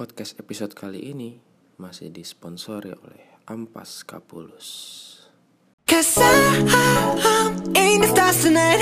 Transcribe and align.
Podcast 0.00 0.40
episode 0.40 0.72
kali 0.72 1.12
ini 1.12 1.36
masih 1.76 2.08
disponsori 2.08 2.88
oleh 2.88 3.20
Ampas 3.44 4.00
Kapulus. 4.00 4.68
Cause 5.84 6.16
I, 6.16 6.64
I'm 7.20 7.76
in 7.76 8.00
the 8.00 8.08
stars 8.08 8.40
tonight 8.40 8.80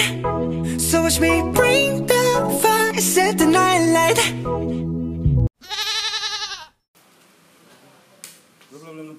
So 0.79 1.03
watch 1.03 1.19
me 1.19 1.43
bring 1.51 2.07
the 2.07 2.23
fire, 2.62 2.95
set 3.03 3.35
the 3.35 3.51
night 3.51 3.83
light 3.91 4.19
Belum, 8.71 8.79
belum, 8.79 8.95
belum. 9.03 9.19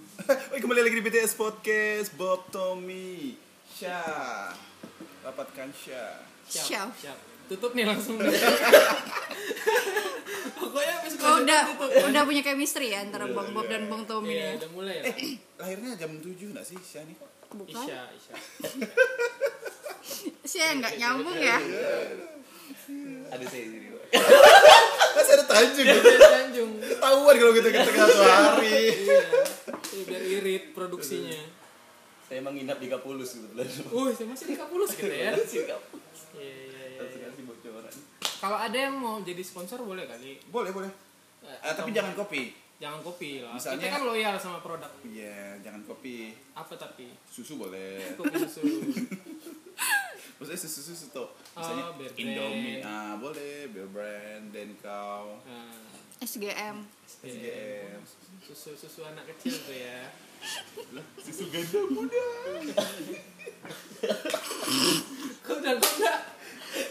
Woi, 0.56 0.60
kembali 0.64 0.80
lagi 0.80 0.96
di 0.96 1.04
BTS 1.04 1.36
Podcast 1.36 2.16
Bob 2.16 2.48
Tommy 2.48 3.36
Syah 3.76 4.56
Dapatkan 5.28 5.68
Syah 5.76 6.24
Siap. 6.48 6.96
Tutup 7.50 7.72
nih 7.74 7.84
langsung. 7.84 8.16
Pokoknya 10.56 10.92
habis 10.96 11.12
Oh, 11.20 11.36
udah 11.38 11.62
tutup. 11.68 11.90
udah 12.06 12.22
punya 12.24 12.42
chemistry 12.42 12.90
ya 12.90 13.02
antara 13.02 13.26
Bang 13.28 13.52
Bob 13.52 13.66
dan 13.66 13.86
Bang 13.86 14.02
Tommy 14.06 14.32
Iya, 14.32 14.46
ya. 14.46 14.52
udah 14.58 14.70
mulai 14.72 14.94
ya. 14.96 15.02
Eh, 15.10 15.16
lahirnya 15.58 15.90
jam 15.96 16.12
7 16.16 16.26
gak 16.52 16.64
sih 16.64 16.78
Syah 16.80 17.04
nih? 17.04 17.16
Bukan? 17.50 17.76
Isya, 17.76 18.00
Isya. 18.08 18.34
Sih 20.44 20.60
nggak 20.62 20.94
nyambung 20.96 21.36
ya. 21.36 21.58
ada 23.28 23.44
saya 23.44 23.64
di 23.64 23.70
sini 23.72 23.88
Pak. 23.88 24.04
Masih 25.12 25.32
ada 25.36 25.46
Tanjung 25.46 25.86
gitu 25.88 26.08
Tanjung. 26.20 26.72
Ketahuan 26.80 27.36
kalau 27.36 27.52
kita 27.52 27.68
kita 27.70 27.84
satu 27.88 28.22
hari 28.24 28.80
Iya. 28.96 29.20
Iya, 29.92 30.02
biar 30.06 30.22
irit 30.24 30.64
produksinya. 30.72 31.40
saya 32.24 32.38
emang 32.40 32.54
nginap 32.54 32.78
di 32.78 32.88
Kapulus 32.88 33.34
kebetulan 33.34 33.66
Uh, 33.90 34.08
saya 34.12 34.28
masih 34.28 34.46
di 34.48 34.56
Kapulus 34.56 34.90
gitu 34.94 35.10
ya. 35.10 35.32
Masih 35.34 35.60
di 35.60 35.68
Kapulus. 35.68 36.09
Iya, 36.32 36.42
iya, 36.64 36.84
iya. 36.88 37.00
Langsung 37.00 37.22
kasih 37.24 37.44
bocoran 37.46 37.94
Kalau 38.40 38.58
ada 38.58 38.78
yang 38.80 38.96
mau 38.96 39.20
jadi 39.20 39.40
sponsor 39.40 39.80
boleh 39.82 40.06
kali. 40.06 40.40
Boleh, 40.48 40.70
boleh 40.70 40.92
Eh, 41.40 41.56
Ah, 41.62 41.72
Tapi 41.72 41.90
jangan 41.90 42.14
kopi 42.14 42.52
jangan 42.76 43.00
kopi 43.02 43.40
lah. 43.40 43.52
Misalnya- 43.52 43.80
Kita 43.82 43.94
kan 43.94 44.04
loyal 44.06 44.36
sama 44.36 44.60
produk. 44.60 44.88
Iya, 45.02 45.60
jangan 45.60 45.84
kopi 45.84 46.32
Apa 46.54 46.74
tapi? 46.74 47.12
Susu 47.26 47.56
boleh 47.56 48.00
Kopi 48.18 48.36
susu. 48.40 48.64
Maksudnya 50.36 50.56
susu-susu 50.58 51.06
tuh 51.10 51.28
Misalnya 51.52 51.84
Oh, 51.86 51.94
Bear 51.94 52.12
Indomie 52.16 52.80
Brand. 52.80 52.84
Ah, 52.86 53.14
boleh 53.16 53.68
Bear 53.68 53.90
Brand, 53.90 54.44
Denkau 54.50 55.36
Nah, 55.44 55.76
SGM. 56.18 56.76
SGM 57.18 58.00
susu 58.42 58.72
susu 58.74 59.04
anak 59.04 59.28
kecil 59.30 59.56
tuh 59.58 59.72
ya. 59.74 60.08
Susu 61.20 61.44
ganda 61.48 61.80
muda 61.88 62.24
Kau 65.42 65.56
udah 65.56 65.74
kau 65.76 65.92
udah. 65.98 66.18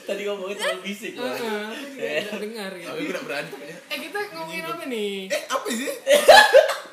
tadi 0.05 0.23
ngomongnya 0.25 0.57
terlalu 0.59 0.81
bisik 0.85 1.13
aku 1.15 1.29
juga 1.31 1.59
udah 1.95 2.39
dengar 2.39 2.71
ya. 2.73 2.87
Tapi 2.89 3.01
tidak 3.07 3.23
berani 3.23 3.51
kayaknya. 3.51 3.77
Eh 3.87 3.99
kita 4.01 4.19
ngomongin 4.33 4.65
apa 4.67 4.85
nih? 4.87 5.13
Eh, 5.29 5.43
apa 5.47 5.69
sih? 5.71 5.89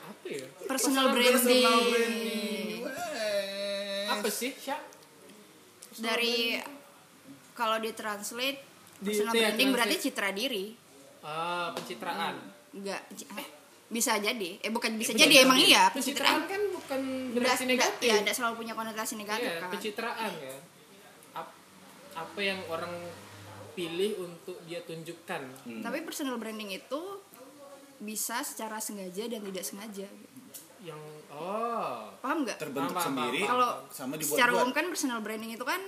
Apa 0.06 0.28
ya? 0.28 0.45
Personal 0.66 1.06
Personal 1.09 1.14
branding. 1.14 1.89
branding 1.89 2.69
Wes. 2.81 4.08
Apa 4.08 4.28
sih, 4.30 4.52
Syak? 4.56 4.81
Dari 5.95 6.59
kalau 7.52 7.78
ditranslate 7.80 8.59
Di- 8.95 9.06
personal 9.09 9.34
iya, 9.34 9.42
branding 9.50 9.69
berarti 9.72 9.95
translate. 9.95 10.14
citra 10.14 10.30
diri. 10.31 10.66
Ah, 11.22 11.73
pencitraan. 11.73 12.36
Enggak 12.72 13.02
eh, 13.34 13.47
bisa 13.88 14.17
jadi. 14.17 14.58
Eh 14.59 14.69
bukan 14.69 14.95
bisa 14.95 15.11
Betul, 15.11 15.23
jadi 15.23 15.36
emang 15.41 15.58
iya 15.58 15.88
Pencitraan 15.88 16.41
pencitraan. 16.41 16.41
kan 16.47 16.61
bukan 16.72 17.02
berarti 17.33 17.64
negatif. 17.66 18.08
ya, 18.08 18.16
enggak 18.17 18.36
selalu 18.36 18.53
punya 18.58 18.73
konotasi 18.73 19.14
negatif 19.16 19.45
Iya, 19.47 19.59
kan. 19.59 19.69
pencitraan 19.69 20.31
ya. 20.36 20.58
Ap- 21.36 21.58
apa 22.16 22.39
yang 22.39 22.59
orang 22.66 22.94
pilih 23.72 24.23
untuk 24.23 24.58
dia 24.63 24.80
tunjukkan. 24.81 25.41
Tapi 25.81 25.97
personal 26.02 26.36
branding 26.36 26.72
itu 26.73 27.02
bisa 27.97 28.41
secara 28.41 28.78
sengaja 28.78 29.25
dan 29.25 29.44
tidak 29.44 29.63
sengaja. 29.63 30.08
Yang 30.81 31.02
oh, 31.30 32.09
Paham 32.19 32.44
nggak? 32.44 32.58
terbentuk 32.58 32.94
Paham, 32.94 33.08
sendiri 33.11 33.41
paham. 33.41 33.52
Kalau 33.52 33.69
sama 33.89 34.13
secara 34.17 34.52
umum 34.53 34.72
kan 34.72 34.86
personal 34.88 35.19
branding 35.19 35.52
itu 35.52 35.63
kan 35.63 35.81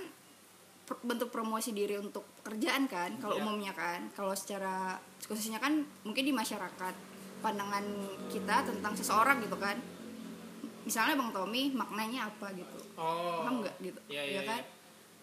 bentuk 0.98 1.28
promosi 1.28 1.70
diri 1.70 1.96
untuk 1.96 2.24
pekerjaan 2.38 2.88
kan 2.88 3.12
kalau 3.18 3.36
Iya. 3.36 3.44
umumnya 3.44 3.72
kan 3.72 4.08
kalau 4.10 4.32
secara 4.32 4.96
khususnya 5.22 5.56
kan 5.56 5.76
mungkin 6.00 6.24
di 6.24 6.32
masyarakat 6.32 6.94
pandangan 7.38 7.84
kita 8.28 8.66
tentang 8.66 8.92
seseorang 8.94 9.38
gitu 9.44 9.56
kan. 9.56 9.76
Misalnya 10.84 11.20
bang 11.20 11.30
Tommy 11.32 11.62
maknanya 11.76 12.32
apa 12.32 12.48
gitu? 12.56 12.78
Oh. 12.96 13.44
paham 13.44 13.62
nggak 13.62 13.76
gitu? 13.84 14.00
Iya, 14.08 14.22
ya 14.22 14.30
iya, 14.30 14.42
kan? 14.42 14.62
iya. 14.62 14.76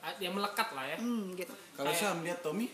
Ah, 0.06 0.14
Yang 0.22 0.34
melekat 0.38 0.68
lah 0.78 0.86
ya. 0.86 0.98
hmm 1.02 1.24
gitu. 1.34 1.54
Kalau 1.74 1.92
saya 1.92 2.14
melihat 2.14 2.40
Tommy. 2.46 2.70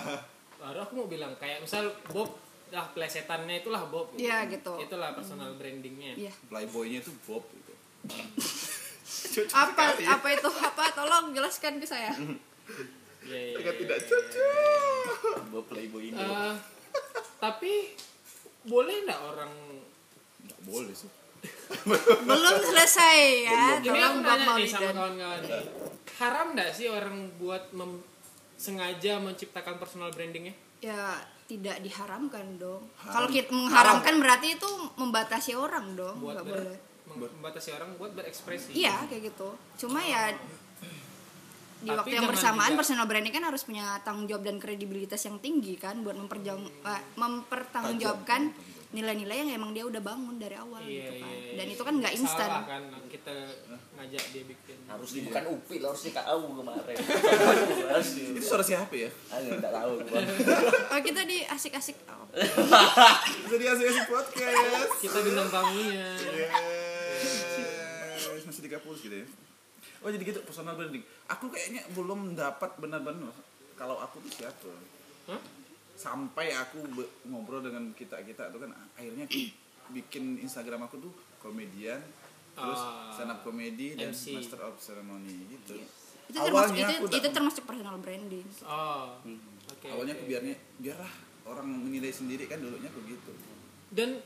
Baru 0.62 0.78
aku 0.82 0.92
mau 0.98 1.08
bilang 1.10 1.34
kayak 1.38 1.62
misal 1.62 1.90
Bob 2.10 2.30
lah 2.68 2.84
plesetannya 2.92 3.64
itulah 3.64 3.82
Bob. 3.88 4.12
Iya, 4.14 4.44
gitu. 4.52 4.76
Itulah 4.76 5.16
personal 5.16 5.56
brandingnya. 5.56 6.14
iya. 6.14 6.32
Playboynya 6.52 7.00
tuh 7.00 7.14
Bob 7.24 7.42
gitu. 7.50 7.72
Apa 9.54 9.96
apa 9.96 10.28
itu? 10.34 10.50
Apa? 10.50 10.84
Tolong 10.92 11.32
jelaskan 11.32 11.80
ke 11.80 11.86
saya. 11.88 12.12
Iya, 13.24 13.38
iya, 13.40 13.56
Sangat 13.56 13.74
iya, 13.74 13.80
tidak 13.80 13.98
iya, 13.98 14.06
cocok. 14.08 15.36
Bawa 15.48 15.62
playboy 15.64 16.02
ini. 16.12 16.18
Eh, 16.20 16.54
tapi 17.38 17.72
boleh 18.68 18.96
nggak 19.02 19.20
orang 19.24 19.52
nggak 20.44 20.60
boleh 20.62 20.92
sih 20.92 21.10
belum 22.22 22.56
selesai 22.62 23.18
ya 23.44 23.50
ini 23.50 23.70
aku 23.74 23.86
tolong 23.88 24.16
bang 24.20 24.38
nanya 24.38 24.54
nih 24.54 24.68
sama 24.68 24.90
kawan-kawan 24.90 25.40
nih. 25.42 25.62
haram 26.18 26.46
nggak 26.52 26.70
sih 26.70 26.86
orang 26.88 27.16
buat 27.36 27.64
mem- 27.72 28.04
sengaja 28.54 29.18
menciptakan 29.18 29.78
personal 29.78 30.10
brandingnya 30.10 30.52
ya 30.78 31.18
tidak 31.48 31.80
diharamkan 31.80 32.60
dong. 32.60 32.84
Haram. 33.00 33.12
Kalau 33.16 33.28
kita 33.32 33.48
mengharamkan 33.48 34.20
berarti 34.20 34.60
itu 34.60 34.68
membatasi 35.00 35.56
orang 35.56 35.96
dong, 35.96 36.20
buat 36.20 36.36
nggak 36.36 36.44
ber- 36.44 36.60
boleh. 36.60 36.78
mem- 37.08 37.32
membatasi 37.40 37.72
orang 37.72 37.88
buat 37.96 38.12
berekspresi 38.12 38.76
Iya 38.76 39.08
kayak 39.08 39.32
gitu. 39.32 39.48
Cuma 39.80 40.04
ya 40.04 40.28
di 41.78 41.86
Tapi 41.86 41.96
waktu 41.96 42.12
yang 42.12 42.26
bersamaan 42.26 42.68
juga- 42.68 42.76
personal 42.80 43.04
branding 43.04 43.30
kan 43.30 43.44
harus 43.44 43.62
punya 43.62 44.00
tanggung 44.02 44.26
jawab 44.26 44.42
dan 44.42 44.56
kredibilitas 44.56 45.20
yang 45.22 45.36
tinggi 45.38 45.74
kan 45.74 46.00
buat 46.00 46.14
memperjang 46.14 46.58
eh, 46.58 47.02
mempertanggungjawabkan 47.14 48.40
nilai-nilai 48.88 49.36
yang 49.38 49.48
emang 49.54 49.70
dia 49.70 49.84
udah 49.84 50.00
bangun 50.00 50.34
dari 50.36 50.56
awal 50.56 50.80
Iya, 50.80 50.90
gitu 50.90 51.12
kan. 51.20 51.30
iya, 51.30 51.52
Dan 51.54 51.62
iya. 51.62 51.72
itu 51.76 51.82
kan 51.84 51.92
nggak 51.94 52.12
instan. 52.16 52.48
salah 52.48 52.64
kan 52.64 52.82
kita 53.06 53.32
ngajak 53.94 54.24
dia 54.32 54.42
bikin 54.48 54.76
harus 54.88 55.08
dibukan 55.12 55.44
upil 55.46 55.80
harus 55.84 56.00
di 56.00 56.10
KU 56.10 56.40
kemarin 56.56 56.96
harus 57.86 58.08
di 58.10 58.20
itu 58.32 58.40
suara 58.40 58.64
siapa 58.64 58.90
ya 58.90 59.06
ah 59.28 59.38
nggak 59.38 59.70
tahu. 59.70 59.92
Oh, 60.88 61.00
kita 61.04 61.20
di 61.22 61.44
asik-asik 61.44 61.94
oh. 62.08 62.24
bisa 63.44 63.56
diasih-asih 63.56 64.04
podcast 64.08 64.90
kita 64.98 65.18
bintang 65.20 65.48
tamunya 65.48 66.08
Yes. 66.24 66.52
masih 68.40 68.62
di 68.64 68.70
kapus 68.70 68.98
gitu 69.04 69.14
ya 69.14 69.26
oh 69.98 70.08
jadi 70.08 70.22
gitu 70.24 70.40
personal 70.42 70.74
branding 70.74 71.02
aku 71.26 71.48
kayaknya 71.48 71.82
belum 71.92 72.34
dapat 72.34 72.70
benar-benar 72.76 73.34
kalau 73.74 73.98
aku 73.98 74.18
tuh 74.20 74.32
siapa 74.34 74.70
Hah? 75.26 75.40
sampai 75.92 76.52
aku 76.52 76.78
be- 76.88 77.10
ngobrol 77.24 77.58
dengan 77.58 77.90
kita 77.92 78.22
kita 78.22 78.48
itu 78.48 78.58
kan 78.58 78.70
akhirnya 78.94 79.24
aku 79.24 79.40
bikin 79.90 80.38
Instagram 80.38 80.84
aku 80.84 81.00
tuh 81.00 81.12
komedian 81.38 81.98
terus 82.52 82.78
Ah. 82.78 83.10
stand 83.10 83.30
up 83.30 83.40
comedy 83.40 83.94
dan 83.94 84.10
MC. 84.10 84.34
master 84.34 84.58
of 84.60 84.74
ceremony 84.76 85.46
gitu 85.48 85.78
Itu 86.28 86.36
termasuk 86.36 86.52
awalnya 86.52 86.84
itu, 86.84 86.94
aku 87.00 87.16
itu 87.16 87.28
termasuk 87.30 87.62
personal 87.64 87.96
branding. 87.96 88.46
oh 88.62 89.14
oke 89.64 89.86
awalnya 89.88 90.12
oke. 90.12 90.18
aku 90.18 90.24
biarnya 90.28 90.54
biarlah 90.76 91.12
orang 91.46 91.66
menilai 91.66 92.10
sendiri 92.10 92.44
kan 92.44 92.58
dulunya 92.58 92.86
aku 92.86 93.00
gitu 93.04 93.32
dan 93.88 94.18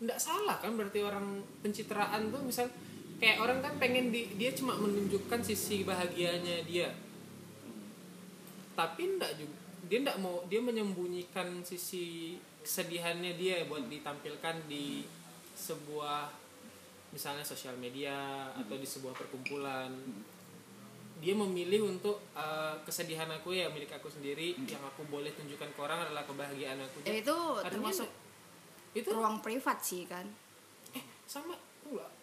nggak 0.00 0.18
salah 0.18 0.58
kan 0.58 0.74
berarti 0.74 0.98
orang 1.00 1.26
pencitraan 1.60 2.28
tuh 2.28 2.42
misal 2.42 2.66
kayak 3.22 3.38
orang 3.38 3.62
kan 3.62 3.78
pengen 3.78 4.10
di, 4.10 4.34
dia 4.34 4.50
cuma 4.50 4.74
menunjukkan 4.74 5.46
sisi 5.46 5.86
bahagianya 5.86 6.66
dia. 6.66 6.90
Tapi 8.74 9.02
nggak 9.14 9.32
juga 9.38 9.54
dia 9.86 9.98
nggak 10.02 10.18
mau 10.18 10.42
dia 10.50 10.58
menyembunyikan 10.58 11.62
sisi 11.62 12.34
kesedihannya 12.66 13.38
dia 13.38 13.62
buat 13.70 13.86
ditampilkan 13.86 14.66
di 14.66 15.06
sebuah 15.54 16.34
misalnya 17.14 17.46
sosial 17.46 17.78
media 17.78 18.50
atau 18.58 18.74
di 18.74 18.88
sebuah 18.90 19.14
perkumpulan. 19.14 19.94
Dia 21.22 21.38
memilih 21.38 21.86
untuk 21.94 22.18
eh, 22.34 22.74
kesedihan 22.82 23.30
aku 23.30 23.54
ya 23.54 23.70
milik 23.70 23.94
aku 23.94 24.10
sendiri 24.10 24.58
yang 24.66 24.82
aku 24.82 25.06
boleh 25.06 25.30
tunjukkan 25.30 25.70
ke 25.70 25.78
orang 25.78 26.10
adalah 26.10 26.26
kebahagiaan 26.26 26.82
aku. 26.82 27.06
Ya, 27.06 27.22
itu 27.22 27.30
Artinya 27.30 27.70
termasuk 27.70 28.10
itu? 28.98 29.10
ruang 29.14 29.38
privat 29.38 29.78
sih 29.78 30.10
kan. 30.10 30.26
eh 30.92 31.04
sama 31.30 31.54
enggak 31.86 32.21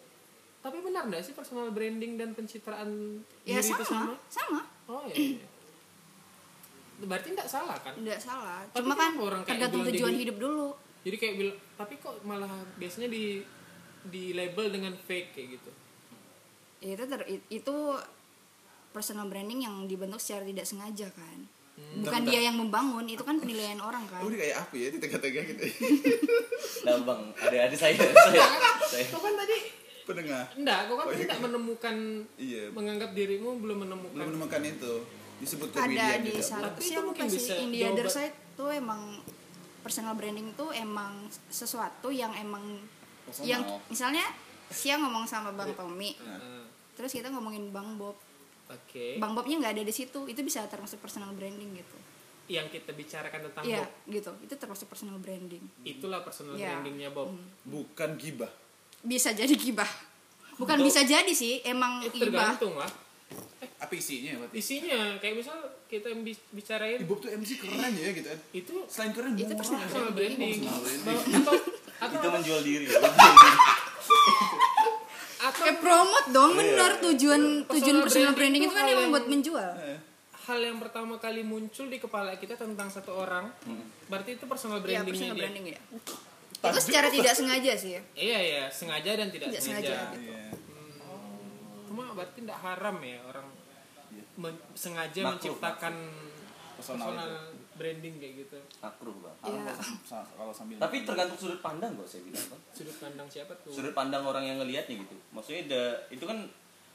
tapi 0.60 0.78
benar 0.80 1.04
nggak 1.06 1.22
sih 1.22 1.32
personal 1.32 1.70
branding 1.70 2.16
dan 2.16 2.32
pencitraan 2.32 3.22
Ya 3.42 3.58
diri 3.58 3.70
itu 3.70 3.84
sama, 3.84 4.12
sama. 4.28 4.62
oh 4.86 5.04
iya, 5.06 5.16
iya. 5.34 5.48
berarti 7.02 7.32
nggak 7.32 7.48
salah 7.48 7.80
kan 7.80 7.96
Nggak 7.96 8.20
salah. 8.20 8.60
Tapi 8.68 8.78
Cuma 8.78 8.94
kan 8.94 9.10
kenapa 9.10 9.22
orang 9.26 9.42
kayak 9.42 9.52
tergantung 9.58 9.82
tujuan 9.88 10.12
jadi- 10.12 10.22
hidup 10.22 10.38
dulu. 10.38 10.68
jadi 11.00 11.16
kayak 11.16 11.36
bilang 11.38 11.58
tapi 11.74 11.94
kok 11.96 12.16
malah 12.22 12.52
biasanya 12.76 13.08
di 13.08 13.40
di 14.06 14.24
label 14.32 14.68
dengan 14.70 14.94
fake 14.98 15.30
kayak 15.32 15.50
gitu 15.56 15.72
Ya, 16.80 16.96
itu 16.96 17.06
ter- 17.06 17.28
itu 17.50 17.76
personal 18.90 19.28
branding 19.28 19.60
yang 19.62 19.84
dibentuk 19.86 20.16
secara 20.18 20.44
tidak 20.44 20.64
sengaja 20.64 21.08
kan. 21.10 21.40
bukan 21.98 22.22
dia 22.26 22.40
yang 22.42 22.56
membangun 22.56 23.04
itu 23.06 23.20
kan 23.22 23.40
penilaian 23.42 23.80
orang 23.80 24.04
kan 24.06 24.20
Oh, 24.20 24.28
ini 24.28 24.36
kayak 24.38 24.60
apa 24.60 24.74
ya 24.74 24.88
di 24.90 24.98
tengah-tengah 24.98 25.44
gitu. 25.46 25.64
Nah 26.86 26.96
bang, 27.00 27.22
ada 27.38 27.58
ada 27.62 27.76
saya, 27.76 27.96
saya, 27.96 28.44
saya. 28.86 29.08
kau 29.08 29.20
kan 29.20 29.36
tadi 29.38 29.58
Pendengar. 30.10 30.46
enggak 30.52 30.80
kau 30.84 30.96
kan 30.96 31.06
Oh, 31.06 31.12
iya. 31.12 31.22
tidak 31.22 31.38
menemukan 31.40 31.96
Iya. 32.36 32.64
menganggap 32.72 33.10
dirimu 33.12 33.50
belum 33.58 33.78
menemukan 33.80 34.16
Belum 34.16 34.28
menemukan 34.34 34.62
itu. 34.64 34.94
Disebut 35.38 35.70
ada 35.72 35.88
di 36.18 36.32
juga. 36.32 36.42
satu 36.44 36.66
Tapi 36.74 36.84
itu 36.84 37.00
mungkin 37.00 37.24
kasih 37.24 37.38
bisa 37.38 37.54
in 37.56 37.70
the 37.70 37.82
other 37.86 38.08
side 38.08 38.36
tuh 38.54 38.70
emang 38.70 39.22
personal 39.80 40.12
branding 40.12 40.52
tuh 40.54 40.70
emang 40.72 41.14
sesuatu 41.48 42.10
yang 42.10 42.34
emang 42.34 42.82
Personal. 43.24 43.48
yang 43.48 43.62
misalnya 43.88 44.26
Sia 44.68 44.98
ngomong 44.98 45.24
sama 45.24 45.50
Bang 45.52 45.72
Tommy 45.72 46.14
Eh, 46.14 46.64
terus 46.94 47.10
kita 47.10 47.30
ngomongin 47.30 47.70
Bang 47.70 47.96
Bob 47.96 48.20
oke 48.68 49.06
Bang 49.16 49.32
Bobnya 49.32 49.58
nggak 49.58 49.74
ada 49.74 49.84
di 49.84 49.90
situ 49.90 50.26
itu 50.26 50.42
bisa 50.42 50.68
termasuk 50.68 51.00
personal 51.00 51.32
branding 51.32 51.74
gitu 51.74 51.98
yang 52.48 52.68
kita 52.68 52.92
bicarakan 52.92 53.48
tentang 53.48 53.64
Iya 53.64 53.82
Bob 53.82 53.90
gitu 54.12 54.32
itu 54.44 54.54
termasuk 54.54 54.86
personal 54.86 55.18
branding 55.18 55.64
itulah 55.82 56.20
personal 56.20 56.54
Iya. 56.54 56.76
brandingnya 56.76 57.10
Bob 57.10 57.32
Bukan 57.64 58.14
gibah. 58.16 58.52
Bisa 59.02 59.30
jadi 59.32 59.52
gibah. 59.52 59.88
Bukan 60.56 60.76
Untuk- 60.76 60.88
bisa 60.88 61.02
jadi 61.04 61.32
sih 61.32 61.64
emang 61.64 62.00
itu 62.02 62.20
gibah. 62.20 62.52
tergantung 62.52 62.76
lah 62.76 62.92
Apa 63.78 63.94
isinya 63.94 64.36
berarti? 64.38 64.56
isinya 64.56 65.00
kayak 65.18 65.36
misal 65.38 65.56
kita 65.86 66.12
bi- 66.14 66.46
bicarain 66.50 67.00
Ibu 67.00 67.14
tuh 67.18 67.30
MC 67.30 67.56
keren 67.58 67.92
ya 67.94 68.10
gitu 68.12 68.28
kan. 68.28 68.40
itu 68.52 68.74
Selain 68.86 69.12
keren 69.12 69.32
Itu 69.34 69.46
murah. 69.46 69.58
personal 69.58 69.80
personal 69.82 70.12
branding. 70.12 70.60
Personal 70.60 70.80
branding. 70.82 71.34
Atau 71.38 71.54
atau 71.98 72.18
Itu 72.18 72.28
menjual 72.30 72.60
diri. 72.62 72.86
atau 75.40 75.62
kayak 75.62 75.80
promote 75.80 76.28
dong 76.30 76.52
bener 76.54 76.92
tujuan 77.02 77.42
tujuan 77.66 77.96
Personal 77.96 78.04
personal 78.04 78.32
branding 78.34 78.36
branding 78.36 78.64
itu 78.66 78.74
kan 78.74 78.84
emang 78.86 79.00
yang- 79.02 79.14
buat 79.14 79.26
menjual. 79.26 79.72
Hal 80.42 80.60
yang 80.60 80.78
pertama 80.78 81.14
kali 81.16 81.42
muncul 81.42 81.88
di 81.88 81.98
kepala 81.98 82.36
kita 82.36 82.58
tentang 82.58 82.90
satu 82.90 83.14
orang 83.14 83.48
berarti 84.06 84.36
itu 84.36 84.44
personal 84.44 84.80
Iya 84.80 85.00
brandingnya 85.00 85.08
personal 85.08 85.32
dia. 85.32 85.40
branding 85.40 85.66
ya 85.70 85.80
itu 86.62 86.80
secara 86.82 87.08
tidak 87.08 87.34
sengaja 87.34 87.72
sih 87.74 87.92
ya 87.92 88.02
iya 88.14 88.40
iya 88.40 88.64
sengaja 88.68 89.16
dan 89.16 89.28
tidak, 89.28 89.48
Tidak 89.50 89.62
sengaja, 89.62 89.90
sengaja, 89.90 90.12
gitu. 90.14 90.20
Iya. 90.28 90.44
cuma 91.86 92.04
berarti 92.12 92.38
tidak 92.40 92.60
haram 92.60 92.98
ya 93.00 93.18
orang 93.24 93.48
men- 94.36 94.64
sengaja 94.74 95.20
Makruh, 95.22 95.32
menciptakan 95.36 95.94
Personal 96.80 97.12
personal 97.12 97.32
branding 97.76 98.16
kayak 98.18 98.34
gitu 98.40 98.60
Makruh 98.80 99.16
bang. 99.18 99.36
Iya. 99.46 99.72
Sa- 100.04 100.24
Kalau 100.30 100.52
sambil 100.52 100.76
Tapi 100.78 101.04
tergantung 101.04 101.36
sudut 101.38 101.60
pandang 101.60 101.92
kok 101.94 102.08
saya 102.08 102.24
bilang 102.24 102.46
bang. 102.46 102.62
sudut 102.72 102.98
pandang 102.98 103.28
siapa 103.28 103.54
tuh 103.60 103.72
Sudut 103.72 103.92
pandang 103.92 104.24
orang 104.24 104.44
yang 104.44 104.58
ngelihatnya 104.60 104.96
gitu. 104.98 105.16
Maksudnya 105.32 105.64
da- 105.68 106.00
itu 106.10 106.24
kan 106.24 106.48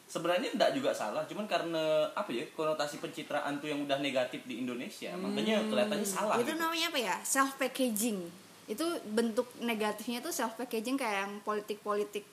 sebenarnya 0.04 0.52
tidak 0.52 0.70
juga 0.72 0.92
salah, 0.92 1.24
cuman 1.24 1.44
karena 1.44 1.80
apa 2.12 2.28
ya 2.28 2.44
konotasi 2.50 2.96
pencitraan 2.96 3.56
tuh 3.56 3.66
yang 3.66 3.80
udah 3.80 3.96
negatif 3.98 4.44
di 4.44 4.60
Indonesia, 4.60 5.08
makanya 5.16 5.64
kelihatannya 5.64 6.04
salah. 6.06 6.36
itu 6.36 6.44
gitu. 6.46 6.60
namanya 6.60 6.86
apa 6.88 7.00
ya 7.02 7.16
self 7.24 7.56
packaging 7.56 8.20
itu 8.64 8.84
bentuk 9.12 9.48
negatifnya 9.60 10.24
tuh 10.24 10.32
self 10.32 10.56
packaging 10.56 10.96
kayak 10.96 11.28
yang 11.28 11.32
politik 11.44 11.78
politik 11.84 12.24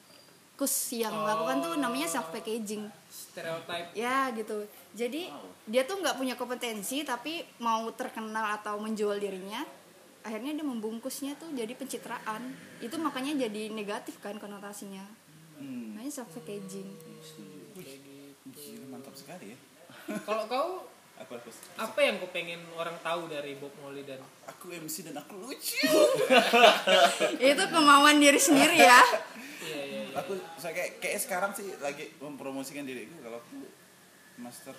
kus 0.55 0.93
yang 0.93 1.25
lakukan 1.25 1.57
tuh 1.57 1.73
namanya 1.81 2.05
self 2.05 2.29
packaging 2.29 2.85
stereotype. 3.09 3.97
Ya 3.97 4.29
gitu. 4.37 4.69
Jadi 4.93 5.27
dia 5.65 5.83
tuh 5.89 5.97
nggak 5.99 6.21
punya 6.21 6.37
kompetensi 6.37 7.01
tapi 7.01 7.41
mau 7.57 7.89
terkenal 7.97 8.61
atau 8.61 8.77
menjual 8.77 9.17
dirinya 9.17 9.65
akhirnya 10.21 10.53
dia 10.53 10.65
membungkusnya 10.65 11.33
tuh 11.41 11.49
jadi 11.57 11.73
pencitraan. 11.73 12.53
Itu 12.77 13.01
makanya 13.01 13.49
jadi 13.49 13.73
negatif 13.73 14.21
kan 14.21 14.37
konotasinya. 14.37 15.01
Hmm. 15.57 15.93
namanya 15.97 16.09
self 16.09 16.29
packaging 16.33 16.89
Gila, 18.51 18.85
mantap 18.89 19.15
sekali 19.15 19.53
ya. 19.53 19.57
kalau 20.27 20.43
kau 20.49 20.69
Aku 21.21 21.37
aku 21.37 21.49
apa 21.77 21.99
yang 22.01 22.17
kau 22.17 22.29
pengen 22.33 22.61
orang 22.73 22.97
tahu 23.05 23.29
dari 23.29 23.53
Bob 23.61 23.73
Molly 23.81 24.01
dan 24.01 24.17
aku 24.49 24.73
MC 24.73 25.05
dan 25.05 25.21
aku 25.21 25.37
lucu. 25.37 25.77
itu 27.53 27.63
kemauan 27.69 28.17
diri 28.17 28.41
sendiri 28.41 28.81
ya 28.81 29.01
iya 29.61 29.81
iya 29.85 30.01
iya. 30.09 30.17
aku 30.17 30.33
saya 30.57 30.73
kayak 30.73 30.91
kayak 30.97 31.19
sekarang 31.21 31.51
sih 31.53 31.69
lagi 31.79 32.09
mempromosikan 32.17 32.83
diriku 32.85 33.13
kalau 33.21 33.37
aku 33.37 33.69
master 34.41 34.73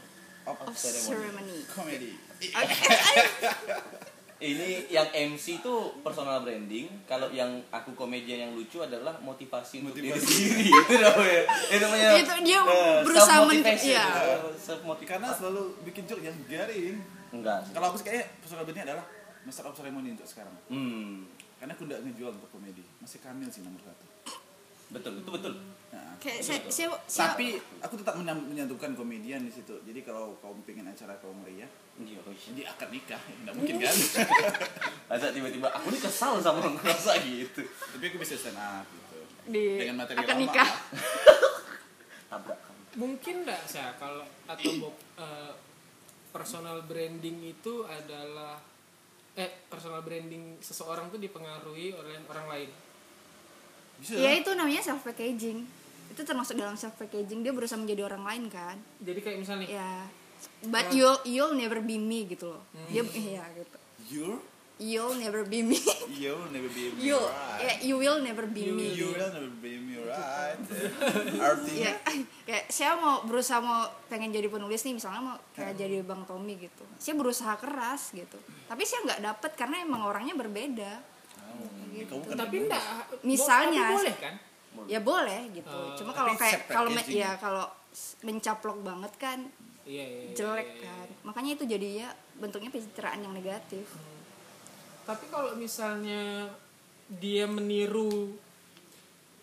of, 0.46 0.58
of 0.66 0.74
ceremony 0.74 1.62
comedy. 1.70 2.18
Ini 4.42 4.68
yang 4.90 5.06
MC 5.30 5.62
itu 5.62 5.74
personal 6.02 6.42
branding, 6.42 6.90
kalau 7.06 7.30
yang 7.30 7.46
aku 7.70 7.94
komedian 7.94 8.42
yang 8.42 8.52
lucu 8.52 8.82
adalah 8.82 9.14
motivasi 9.16 9.80
untuk 9.80 9.94
diri 9.94 10.10
Motivasi. 10.10 10.26
sendiri. 10.26 10.66
itu 10.82 10.96
namanya. 10.98 11.40
Itu 11.70 11.78
namanya. 11.80 12.08
Itu 12.18 12.34
dia 12.42 12.58
eh, 12.58 12.98
berusaha 13.00 13.38
men- 13.46 13.62
iya. 13.62 14.04
Eh, 14.04 14.38
self-motivasi. 14.58 15.06
Karena 15.08 15.28
selalu 15.30 15.62
bikin 15.86 16.02
joke 16.04 16.20
yang 16.20 16.34
garing. 16.44 16.98
enggak. 17.30 17.64
Kalau 17.70 17.86
aku 17.88 17.96
sih 17.96 18.04
kayaknya 18.04 18.26
personal 18.38 18.62
branding 18.62 18.84
adalah 18.84 19.04
master 19.42 19.64
of 19.64 19.72
ceremony 19.72 20.10
untuk 20.10 20.26
sekarang. 20.26 20.52
Hmm, 20.66 21.24
Karena 21.56 21.72
aku 21.72 21.86
nggak 21.86 22.02
ngejual 22.02 22.34
untuk 22.34 22.50
komedi. 22.50 22.82
Masih 22.98 23.22
Kamil 23.22 23.46
sih 23.48 23.62
nomor 23.62 23.80
satu. 23.80 24.04
Betul, 24.92 25.12
itu 25.16 25.30
betul. 25.30 25.52
Nah, 25.88 26.14
kayak 26.16 26.40
saya, 26.40 26.60
saya, 26.66 26.88
saya- 27.02 27.32
tapi 27.32 27.46
aku 27.78 27.94
tetap 27.96 28.14
menyatukan 28.18 28.92
komedian 28.92 29.42
di 29.42 29.50
situ. 29.50 29.74
Jadi 29.82 30.00
kalau 30.00 30.36
kamu 30.38 30.60
pengen 30.62 30.86
acara 30.86 31.16
kaum 31.18 31.36
meriah, 31.38 31.68
Iya, 31.94 32.16
iya. 32.16 32.32
jadi 32.46 32.62
akad 32.66 32.88
nikah, 32.88 33.20
nggak 33.42 33.54
mungkin 33.54 33.74
kan? 33.78 33.96
Masa 35.08 35.28
tiba-tiba 35.30 35.68
aku 35.68 35.86
nih 35.88 36.00
kesal 36.00 36.38
sama 36.38 36.64
ngerasa 36.70 37.12
gitu. 37.20 37.60
Tapi 37.64 38.04
aku 38.06 38.16
bisa 38.18 38.34
stand 38.34 38.56
up 38.56 38.86
gitu. 38.86 39.18
di 39.44 39.64
Dengan 39.78 39.96
materi 39.98 40.16
akan 40.18 40.28
lama. 40.30 40.40
nikah 40.40 40.70
Tabrakan. 42.30 42.74
mungkin 42.94 43.34
enggak 43.42 43.60
sih 43.66 43.80
kalau 43.96 44.24
atau 44.46 44.70
Bob 44.78 44.94
eh, 45.16 45.52
personal 46.28 46.80
branding 46.82 47.40
itu 47.46 47.84
adalah 47.84 48.56
eh 49.32 49.64
personal 49.66 50.00
branding 50.00 50.56
seseorang 50.58 51.08
tuh 51.08 51.16
dipengaruhi 51.16 51.92
oleh 51.92 52.20
orang 52.22 52.46
lain 52.48 52.70
Bisa. 54.02 54.18
ya 54.18 54.34
itu 54.34 54.50
namanya 54.58 54.82
self 54.82 55.06
packaging 55.06 55.62
itu 56.12 56.22
termasuk 56.28 56.60
dalam 56.60 56.76
self 56.76 56.92
packaging 57.00 57.40
dia 57.40 57.56
berusaha 57.56 57.80
menjadi 57.80 58.04
orang 58.04 58.22
lain 58.26 58.42
kan? 58.52 58.76
Jadi 59.00 59.20
kayak 59.24 59.38
misalnya 59.40 59.66
ya. 59.70 59.90
But 60.68 60.92
you'll 60.92 61.22
you'll 61.24 61.56
never 61.56 61.80
be 61.80 61.96
me 61.96 62.28
gitu 62.28 62.52
loh. 62.52 62.62
Dia 62.92 63.00
iya 63.16 63.46
gitu. 63.56 63.78
You're, 64.12 64.42
you'll 64.76 65.16
never 65.16 65.46
be 65.46 65.64
me. 65.64 65.78
You'll 66.20 66.52
never 66.52 66.68
be 66.68 66.92
me 66.92 67.00
you 67.00 67.16
right. 67.16 67.64
ya 67.64 67.72
you 67.80 67.96
will 67.96 68.20
never 68.20 68.44
be 68.44 68.68
me 68.68 68.92
You 68.92 69.16
will 69.16 69.30
never 69.32 69.48
be 69.62 69.80
me 69.80 69.96
right. 70.04 70.58
Artinya? 71.48 71.80
Ya 71.80 71.92
kayak 72.50 72.64
saya 72.68 72.98
mau 73.00 73.24
berusaha 73.24 73.64
mau 73.64 73.88
pengen 74.12 74.34
jadi 74.34 74.52
penulis 74.52 74.84
nih 74.84 74.98
misalnya 74.98 75.22
mau 75.24 75.36
kayak 75.56 75.80
jadi 75.80 76.04
bang 76.04 76.22
Tommy 76.28 76.60
gitu. 76.60 76.84
Saya 77.00 77.14
berusaha 77.16 77.56
keras 77.56 78.12
gitu. 78.12 78.36
Tapi 78.68 78.82
saya 78.84 79.00
nggak 79.08 79.20
dapet 79.24 79.50
karena 79.56 79.80
emang 79.80 80.04
orangnya 80.04 80.36
berbeda 80.36 81.11
Kamu 82.02 82.22
kan 82.28 82.36
tapi 82.36 82.56
enggak 82.66 82.84
Misalnya, 83.22 83.82
tapi 83.84 83.94
boleh 83.94 84.14
kan? 84.18 84.34
Ya 84.88 85.00
boleh 85.00 85.40
gitu. 85.52 85.78
Oh, 85.78 85.94
cuma 85.94 86.10
kalau 86.16 86.32
kayak 86.34 86.66
kalau 86.68 86.90
ya 87.08 87.36
kalau 87.36 87.66
mencaplok 88.24 88.78
banget 88.80 89.12
kan 89.20 89.38
iya 89.84 90.00
iya, 90.06 90.20
iya, 90.30 90.34
jelek 90.34 90.68
iya, 90.68 90.74
iya. 90.78 90.84
kan. 90.88 91.08
Makanya 91.28 91.50
itu 91.60 91.64
jadinya 91.68 92.08
bentuknya 92.40 92.70
pencitraan 92.72 93.20
yang 93.20 93.34
negatif. 93.36 93.86
Tapi 95.04 95.24
kalau 95.28 95.52
misalnya 95.58 96.48
dia 97.12 97.44
meniru 97.44 98.32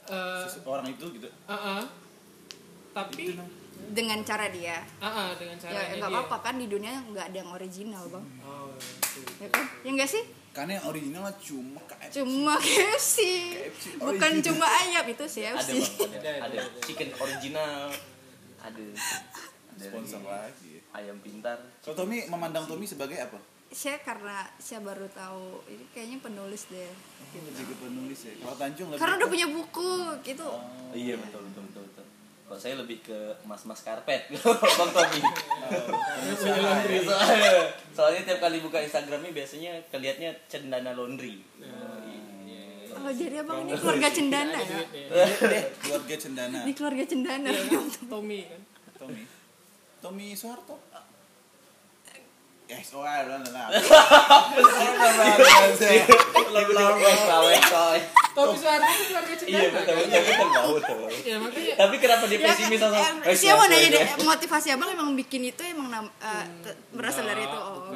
eh 0.10 0.50
orang 0.66 0.90
itu 0.90 1.06
gitu. 1.14 1.30
ah, 1.46 1.54
ah. 1.54 1.84
tapi 2.98 3.38
dengan 3.90 4.20
cara 4.22 4.52
dia. 4.52 4.78
Ah, 5.00 5.08
ah, 5.08 5.30
dengan 5.36 5.56
ya 5.58 5.64
caranya 5.70 5.96
nggak 5.98 6.12
apa-apa 6.12 6.38
kan 6.44 6.56
di 6.60 6.68
dunia 6.68 6.92
nggak 7.10 7.26
ada 7.34 7.38
yang 7.42 7.52
original 7.52 8.04
bang. 8.12 8.26
Oh, 8.46 8.70
ya 9.42 9.48
kan? 9.50 9.66
Ya 9.82 9.90
enggak 9.96 10.10
sih? 10.12 10.24
Karena 10.50 10.82
yang 10.82 10.86
original 10.92 11.22
lah 11.30 11.36
cuma 11.40 11.82
kayak 11.88 12.10
cuma 12.12 12.54
KFC 12.58 13.18
bukan 14.02 14.32
original. 14.34 14.46
cuma 14.52 14.66
ayam 14.66 15.06
itu 15.08 15.26
CFC 15.26 15.70
bang, 15.78 16.12
ada, 16.20 16.30
Ada, 16.30 16.32
ada, 16.46 16.60
chicken 16.84 17.10
original, 17.16 17.94
ada, 18.60 18.84
ada 19.78 19.84
sponsor 19.84 20.22
lagi 20.26 20.28
lagi. 20.28 20.74
ayam 20.94 21.18
pintar. 21.22 21.58
Kalau 21.86 21.96
Tommy 21.96 22.28
memandang 22.28 22.66
Tommy 22.66 22.86
sebagai 22.86 23.18
apa? 23.18 23.40
saya 23.70 24.02
karena 24.02 24.50
saya 24.58 24.82
baru 24.82 25.06
tahu 25.14 25.62
ini 25.70 25.86
kayaknya 25.94 26.18
penulis 26.26 26.66
deh. 26.74 26.90
Lebih 27.38 27.66
ke 27.70 27.76
penulis 27.78 28.20
ya. 28.26 28.34
Kalau 28.42 28.58
Tanjung 28.58 28.88
lebih 28.90 29.02
karena 29.02 29.14
udah 29.22 29.30
punya 29.30 29.48
buku 29.48 29.94
gitu. 30.26 30.50
Oh, 30.50 30.98
iya 30.98 31.14
betul 31.22 31.46
betul 31.46 31.64
betul. 31.70 31.86
Kalau 32.50 32.58
saya 32.58 32.82
lebih 32.82 32.98
ke 33.06 33.14
mas-mas 33.46 33.86
karpet, 33.86 34.26
bang 34.34 34.90
Tommy. 34.90 35.22
soalnya, 36.34 37.62
soalnya 37.94 38.22
tiap 38.26 38.42
kali 38.42 38.58
buka 38.58 38.82
Instagramnya 38.82 39.30
biasanya 39.30 39.78
kelihatnya 39.94 40.34
cendana 40.50 40.98
laundry. 40.98 41.46
oh 43.00 43.14
jadi 43.14 43.46
abang 43.46 43.70
ini 43.70 43.78
keluarga 43.78 44.10
cendana 44.10 44.58
ya 44.60 44.66
duitnya. 44.66 45.62
keluarga 45.86 46.16
Cendana. 46.18 46.58
ini 46.66 46.74
keluarga 46.76 47.04
cendana 47.06 47.48
Iya 47.48 47.80
kan? 47.80 47.86
Tommy 48.12 48.40
kan 48.44 48.62
Tommy. 49.00 49.24
Tommy 50.02 50.28
Soeharto. 50.36 50.76
Yes, 52.70 52.94
oh, 52.94 53.02
I 53.02 53.26
don't 53.26 53.42
know. 53.50 53.66
Keluarga 58.40 59.34
Iya 59.40 59.68
betul 59.74 59.96
betul 59.98 60.22
betul 60.22 60.50
tahu 60.54 60.74
tahu. 60.80 61.04
ya 61.26 61.36
makanya 61.40 61.74
Tapi 61.76 61.96
kenapa 61.98 62.24
dia 62.26 62.38
Ya, 62.40 62.48
pesimis 62.54 62.80
sama 62.80 62.98
siapa 63.34 63.58
mau 63.58 63.68
nanya 63.68 63.90
deh 63.90 64.04
motivasi 64.22 64.68
abang 64.72 64.90
emang 64.94 65.10
bikin 65.18 65.42
itu 65.48 65.62
emang 65.66 66.06
eh, 66.22 66.46
berasal 66.94 67.26
dari 67.26 67.44
itu 67.44 67.60
oh, 67.60 67.90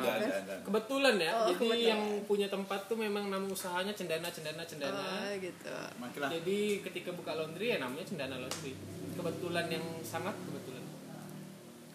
kebetulan 0.64 1.16
ya 1.18 1.32
Oh, 1.34 1.50
jadi 1.50 1.96
yang 1.96 2.02
punya 2.24 2.48
tempat 2.48 2.88
tuh 2.88 2.96
memang 2.96 3.28
nama 3.28 3.44
usahanya 3.44 3.92
cendana 3.92 4.30
cendana 4.30 4.64
cendana. 4.64 5.02
Oh, 5.02 5.32
gitu. 5.38 5.74
Jadi 6.20 6.60
ketika 6.82 7.10
buka 7.12 7.34
laundry 7.34 7.74
ya 7.74 7.78
namanya 7.82 8.06
cendana 8.06 8.38
laundry. 8.38 8.74
Kebetulan 9.14 9.66
yang 9.70 9.86
sangat 10.02 10.34
kebetulan. 10.34 10.84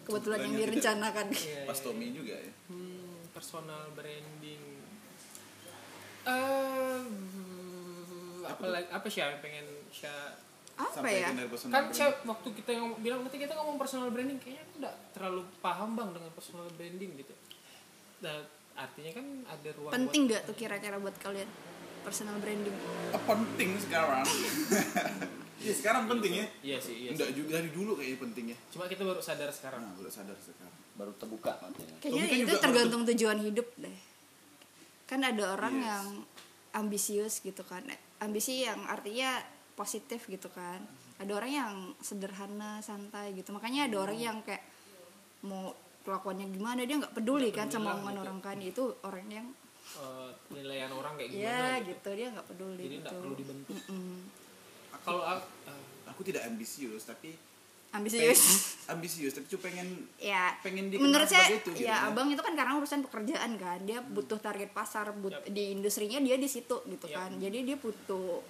Kebetulan 0.04 0.38
yang 0.40 0.54
direncanakan. 0.56 1.26
Iya, 1.32 1.68
Pas 1.68 1.78
iya. 1.78 1.84
Tommy 1.84 2.06
juga 2.12 2.34
ya. 2.36 2.52
Hmm, 2.68 3.20
personal 3.30 3.82
branding. 3.92 4.62
Eh, 6.28 7.00
apa 8.48 8.64
lagi? 8.66 8.86
Apa 8.88 9.06
sih 9.06 9.20
yang 9.20 9.38
pengen 9.38 9.66
Syah? 9.88 10.32
apa 10.74 10.94
Sampai 10.94 11.18
ya 11.18 11.34
Kan. 11.34 11.90
Syah 11.90 12.10
waktu 12.22 12.48
kita 12.54 12.70
ngomong, 12.72 12.98
bilang 12.98 13.20
nanti 13.20 13.34
kita 13.36 13.50
ngomong 13.52 13.76
personal 13.76 14.08
branding, 14.08 14.38
kayaknya 14.38 14.62
aku 14.62 14.74
nggak 14.78 14.94
terlalu 15.10 15.42
paham 15.58 15.90
bang 15.92 16.10
dengan 16.12 16.30
personal 16.30 16.66
branding 16.72 17.10
gitu. 17.16 17.34
Nah, 18.20 18.46
artinya 18.74 19.10
kan 19.12 19.26
ada 19.48 19.68
ruang. 19.74 19.92
penting 19.92 20.20
nggak 20.26 20.42
tuh 20.44 20.54
kira-kira 20.54 20.96
buat 20.96 21.18
kalian 21.18 21.50
personal 22.00 22.38
branding 22.38 22.74
Ah, 23.10 23.20
penting 23.20 23.70
sekarang. 23.76 24.24
Iya 25.58 25.74
sekarang 25.74 26.06
penting 26.06 26.38
ya. 26.38 26.46
Iya 26.62 26.78
sih, 26.78 26.94
iya. 26.94 27.10
Enggak 27.10 27.34
juga 27.34 27.58
dari 27.58 27.74
dulu 27.74 27.98
kayaknya 27.98 28.18
penting 28.22 28.44
ya. 28.54 28.58
Cuma 28.70 28.86
kita 28.86 29.02
baru 29.02 29.18
sadar 29.18 29.50
sekarang. 29.50 29.82
Nah, 29.82 29.90
udah 29.98 30.06
sadar 30.06 30.38
sekarang. 30.38 30.70
Baru 30.94 31.10
terbuka 31.18 31.58
matanya. 31.58 31.98
kayaknya 31.98 32.22
Tommy 32.22 32.30
kan 32.30 32.38
itu 32.46 32.54
tergantung 32.62 33.02
tujuan 33.04 33.38
hidup 33.42 33.66
deh 33.74 33.96
kan 35.04 35.18
ada 35.18 35.44
orang 35.50 35.74
Yes. 35.74 35.86
yang 35.88 36.06
ambisius 36.70 37.34
gitu 37.40 37.64
kan 37.64 37.80
Eh, 37.88 37.98
ambisi 38.18 38.66
yang 38.66 38.80
artinya 38.84 39.38
positif 39.74 40.26
gitu 40.26 40.50
kan 40.50 40.82
ada 41.18 41.32
orang 41.34 41.50
yang 41.50 41.72
sederhana 41.98 42.78
santai 42.82 43.34
gitu 43.34 43.50
makanya 43.50 43.86
ada 43.90 43.96
orang 44.02 44.18
yang 44.18 44.38
kayak 44.42 44.62
mau 45.46 45.70
kelakuannya 46.02 46.50
gimana 46.50 46.82
dia 46.82 46.98
nggak 46.98 47.14
peduli 47.14 47.50
kan 47.54 47.68
sama 47.68 47.94
omongan 47.98 48.14
gitu. 48.16 48.22
orang 48.26 48.38
kan 48.40 48.56
itu 48.58 48.84
orang 49.04 49.28
yang 49.30 49.46
Eh, 49.88 50.30
penilaian 50.52 50.92
orang 50.92 51.16
kayak 51.16 51.32
gimana? 51.32 51.48
ya 51.48 51.64
gitu. 51.80 51.88
gitu 51.96 52.10
dia 52.12 52.26
nggak 52.28 52.46
peduli 52.52 52.82
Jadi 52.84 52.96
gitu 53.00 53.16
perlu 53.24 53.34
dibentuk. 53.40 53.72
Mm-mm. 53.88 54.16
Kalau 55.00 55.22
aku, 55.24 55.46
eh, 55.64 55.82
Aku 56.12 56.20
tidak 56.20 56.44
ambisius 56.44 57.08
tapi 57.08 57.32
ambisius 57.88 58.76
ambisius 58.92 59.32
tapi 59.32 59.48
cuma 59.48 59.62
pengen 59.64 59.88
ya 60.20 60.52
pengen 60.60 60.92
menurut 60.92 61.24
saya 61.24 61.48
itu, 61.56 61.72
gitu 61.72 61.88
ya 61.88 62.04
ya. 62.04 62.12
abang 62.12 62.28
itu 62.28 62.40
kan 62.44 62.52
karena 62.52 62.76
urusan 62.76 63.00
pekerjaan 63.08 63.56
kan 63.56 63.80
dia 63.88 64.04
butuh 64.04 64.36
target 64.36 64.70
pasar 64.76 65.08
but 65.16 65.32
Yap. 65.32 65.48
di 65.48 65.72
industrinya 65.72 66.20
dia 66.20 66.36
di 66.36 66.48
situ 66.48 66.84
gitu 66.84 67.06
Yap. 67.08 67.16
kan 67.16 67.30
jadi 67.40 67.58
dia 67.64 67.76
butuh 67.80 68.44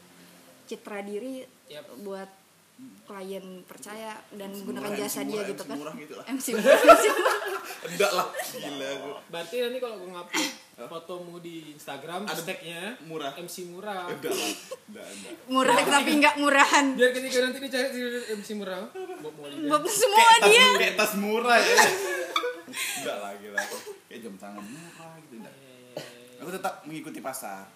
citra 0.66 1.06
diri 1.06 1.46
Yap. 1.70 1.86
buat 2.02 2.30
klien 3.06 3.66
percaya 3.66 4.14
dan 4.30 4.54
MC 4.54 4.58
menggunakan 4.62 4.90
jasa 4.94 5.26
MC 5.26 5.30
dia 5.30 5.42
gitu 5.50 5.62
MC 5.62 5.70
kan 5.70 5.76
murah 5.82 5.94
gitu 5.98 6.14
lah. 6.14 6.24
MC 6.30 6.46
murah, 6.54 6.78
MC 6.78 7.04
enggak 7.94 8.10
lah 8.14 8.26
gila 8.54 8.86
aku. 8.94 9.10
berarti 9.34 9.56
nanti 9.66 9.78
kalau 9.82 9.96
gue 9.98 10.08
ngupload 10.14 10.50
fotomu 10.86 11.42
di 11.42 11.74
Instagram, 11.74 12.22
Ada 12.22 12.38
hashtagnya 12.38 12.94
murah. 13.02 13.34
MC 13.34 13.66
murah. 13.66 14.06
Enggak 14.14 14.30
lah. 14.30 14.52
Enggak, 14.86 15.06
enggak. 15.10 15.34
murah 15.50 15.76
tapi 15.82 16.10
nggak 16.16 16.34
murahan 16.38 16.84
biar 16.94 17.10
ketika 17.10 17.36
nanti 17.42 17.58
dicari 17.58 17.88
di 17.90 18.00
MC 18.38 18.48
murah 18.54 18.86
Bob 19.68 19.84
semua 19.90 20.30
dia 20.46 20.66
Kayak 20.78 20.94
tas 20.94 21.12
murah 21.18 21.58
ya. 21.58 21.76
enggak 22.70 23.16
lah 23.18 23.32
gila. 23.42 23.62
Kayak 24.06 24.20
jam 24.22 24.34
tangan 24.38 24.62
murah 24.62 25.12
gitu 25.18 25.34
enggak. 25.42 25.54
Aku 26.38 26.50
tetap 26.54 26.74
mengikuti 26.86 27.18
pasar. 27.18 27.66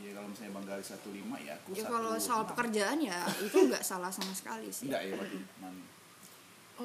Ya 0.00 0.16
kalau 0.16 0.32
misalnya 0.32 0.56
Bang 0.56 0.64
Gali 0.64 0.80
15 0.80 1.44
ya 1.44 1.52
aku 1.60 1.68
ya 1.76 1.84
satu 1.84 1.92
kalau 1.92 2.12
soal 2.16 2.42
pekerjaan 2.48 2.98
ya 3.04 3.20
itu 3.36 3.56
nggak 3.68 3.84
salah 3.84 4.08
sama 4.08 4.32
sekali 4.32 4.72
sih 4.72 4.88
Enggak 4.88 5.04
ya 5.04 5.12
Bang. 5.60 5.76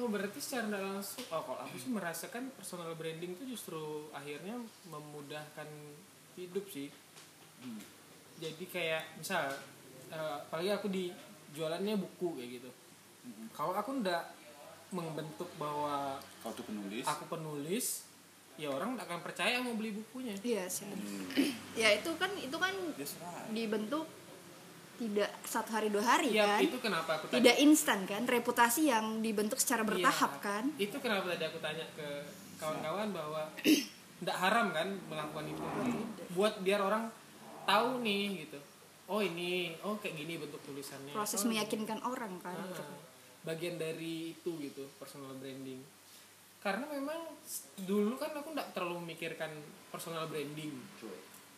Oh 0.06 0.14
berarti 0.14 0.38
secara 0.38 0.70
nggak 0.70 0.84
langsung 0.86 1.26
oh 1.34 1.42
kalau 1.42 1.58
aku 1.66 1.74
sih 1.82 1.90
merasakan 1.90 2.54
personal 2.54 2.94
branding 2.94 3.34
itu 3.34 3.58
justru 3.58 4.06
akhirnya 4.14 4.54
memudahkan 4.86 5.66
hidup 6.38 6.62
sih. 6.70 6.94
Jadi 8.38 8.64
kayak 8.70 9.18
misal 9.18 9.50
eh, 10.14 10.36
apalagi 10.46 10.70
aku 10.70 10.86
di 10.86 11.10
jualannya 11.50 11.98
buku 11.98 12.38
kayak 12.38 12.50
gitu. 12.62 12.70
Kalau 13.50 13.74
aku 13.74 13.98
ndak 13.98 14.30
membentuk 14.94 15.50
bahwa 15.58 16.22
Kau 16.38 16.54
tuh 16.54 16.62
penulis. 16.62 17.02
aku 17.02 17.26
penulis 17.26 18.06
ya 18.54 18.70
orang 18.70 18.94
akan 18.94 19.18
percaya 19.26 19.58
mau 19.58 19.74
beli 19.74 19.90
bukunya. 19.90 20.38
Iya 20.46 20.70
sih. 20.70 20.86
Ya 21.74 21.90
itu 21.98 22.14
kan 22.14 22.30
itu 22.38 22.54
kan 22.54 22.70
serah. 23.02 23.50
dibentuk 23.50 24.06
tidak 24.96 25.30
satu 25.44 25.70
hari 25.70 25.88
dua 25.88 26.00
hari 26.00 26.32
ya 26.32 26.56
kan? 26.56 26.60
itu 26.60 26.76
kenapa 26.80 27.10
aku 27.16 27.24
tadi 27.28 27.36
tidak 27.38 27.56
instan 27.60 28.04
kan? 28.04 28.22
Reputasi 28.24 28.88
yang 28.88 29.20
dibentuk 29.20 29.60
secara 29.60 29.80
Iya. 29.80 29.88
bertahap 29.92 30.32
kan? 30.40 30.64
Itu 30.76 30.96
kenapa 30.98 31.30
tadi 31.30 31.44
aku 31.44 31.58
tanya 31.60 31.84
ke 31.92 32.08
kawan-kawan 32.56 33.08
bahwa 33.12 33.42
tidak 34.16 34.36
haram 34.36 34.72
kan 34.72 34.88
melakukan 35.06 35.44
itu? 35.46 35.62
Buat 36.32 36.60
biar 36.60 36.80
orang 36.80 37.12
tahu 37.64 38.00
nih 38.00 38.44
gitu. 38.44 38.58
Oh 39.06 39.20
ini. 39.20 39.76
Oh 39.84 39.94
kayak 39.96 40.16
gini 40.16 40.34
bentuk 40.36 40.58
tulisannya. 40.64 41.14
Proses 41.14 41.44
Oh, 41.44 41.48
meyakinkan 41.48 42.00
orang 42.02 42.40
kan 42.42 42.56
ah, 42.56 42.66
gitu. 42.66 42.82
bagian 43.44 43.78
dari 43.78 44.34
itu 44.34 44.50
gitu 44.58 44.90
personal 44.96 45.30
branding. 45.38 45.78
Karena 46.58 46.82
memang 46.90 47.30
dulu 47.78 48.18
kan 48.18 48.34
aku 48.34 48.50
nggak 48.50 48.74
terlalu 48.74 48.98
memikirkan 49.06 49.54
personal 49.86 50.26
branding 50.26 50.74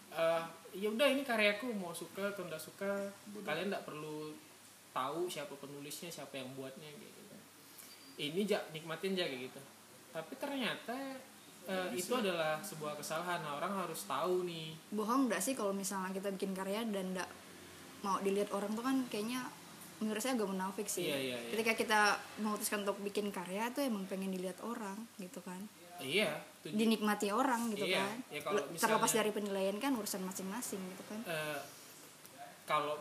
Eh, 0.09 0.43
ya 0.77 0.89
udah 0.89 1.09
ini 1.09 1.23
karyaku 1.25 1.73
mau 1.77 1.93
suka 1.93 2.33
atau 2.33 2.45
nggak 2.45 2.61
suka 2.61 3.09
kalian 3.45 3.73
nggak 3.73 3.85
perlu 3.89 4.33
tahu 4.93 5.29
siapa 5.29 5.53
penulisnya 5.57 6.09
siapa 6.09 6.41
yang 6.41 6.49
buatnya 6.57 6.89
gitu. 6.97 7.21
Ini 8.19 8.41
ja 8.49 8.59
nikmatin 8.75 9.15
aja 9.15 9.29
kayak 9.29 9.53
gitu. 9.53 9.61
Tapi 10.11 10.33
ternyata 10.41 10.97
eh, 11.69 11.89
itu 11.95 12.13
adalah 12.17 12.59
sebuah 12.65 12.99
kesalahan. 12.99 13.45
Nah, 13.45 13.61
orang 13.61 13.87
harus 13.87 14.09
tahu 14.09 14.49
nih. 14.49 14.75
Bohong 14.91 15.29
nggak 15.29 15.45
sih 15.45 15.55
kalau 15.55 15.71
misalnya 15.71 16.11
kita 16.17 16.33
bikin 16.35 16.57
karya 16.57 16.83
dan 16.89 17.15
nggak 17.15 17.31
mau 18.03 18.19
dilihat 18.23 18.51
orang 18.55 18.73
tuh 18.75 18.83
kan 18.83 18.97
kayaknya 19.07 19.47
menurut 19.99 20.23
saya 20.23 20.39
agak 20.39 20.51
munafik 20.51 20.87
sih. 20.87 21.11
Iya, 21.11 21.19
iya, 21.19 21.37
iya. 21.43 21.51
ketika 21.55 21.73
kita 21.75 22.01
memutuskan 22.39 22.87
untuk 22.87 22.99
bikin 23.03 23.35
karya 23.35 23.71
tuh 23.75 23.83
emang 23.87 24.07
pengen 24.07 24.31
dilihat 24.31 24.59
orang 24.63 24.99
gitu 25.19 25.43
kan 25.43 25.59
iya 26.01 26.31
tuj- 26.59 26.75
dinikmati 26.75 27.29
orang 27.29 27.71
gitu 27.71 27.85
Iya, 27.85 28.01
kan. 28.01 28.17
ya 28.29 28.41
kalau 28.41 28.59
Le- 28.61 28.67
terlepas 28.73 28.83
misalnya- 29.05 29.17
dari 29.19 29.31
penilaian 29.33 29.77
kan 29.77 29.93
urusan 29.93 30.23
masing-masing 30.23 30.81
gitu 30.89 31.03
kan. 31.05 31.21
Eh, 31.25 31.61
kalau 32.65 32.99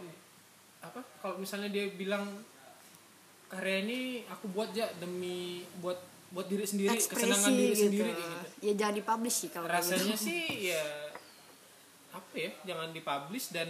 apa 0.80 1.00
kalau 1.18 1.36
misalnya 1.38 1.68
dia 1.68 1.90
bilang 1.92 2.24
karya 3.48 3.82
ini 3.82 4.00
aku 4.26 4.50
buat 4.50 4.72
ya 4.72 4.88
demi 4.96 5.62
buat 5.78 5.98
buat 6.28 6.46
diri 6.46 6.64
sendiri 6.64 6.92
kesenangan 6.94 7.32
ekspresi 7.48 7.52
diri 7.54 7.68
gitu. 7.70 7.84
sendiri 7.84 8.12
gitu. 8.12 8.36
Ya 8.62 8.74
jangan 8.76 8.94
dipublish 8.96 9.38
sih 9.38 9.50
kalau 9.50 9.68
rasanya 9.68 10.14
gitu. 10.14 10.28
sih 10.28 10.44
ya 10.68 10.84
apa 12.12 12.36
ya 12.36 12.52
jangan 12.64 12.90
dipublish 12.92 13.48
dan 13.50 13.70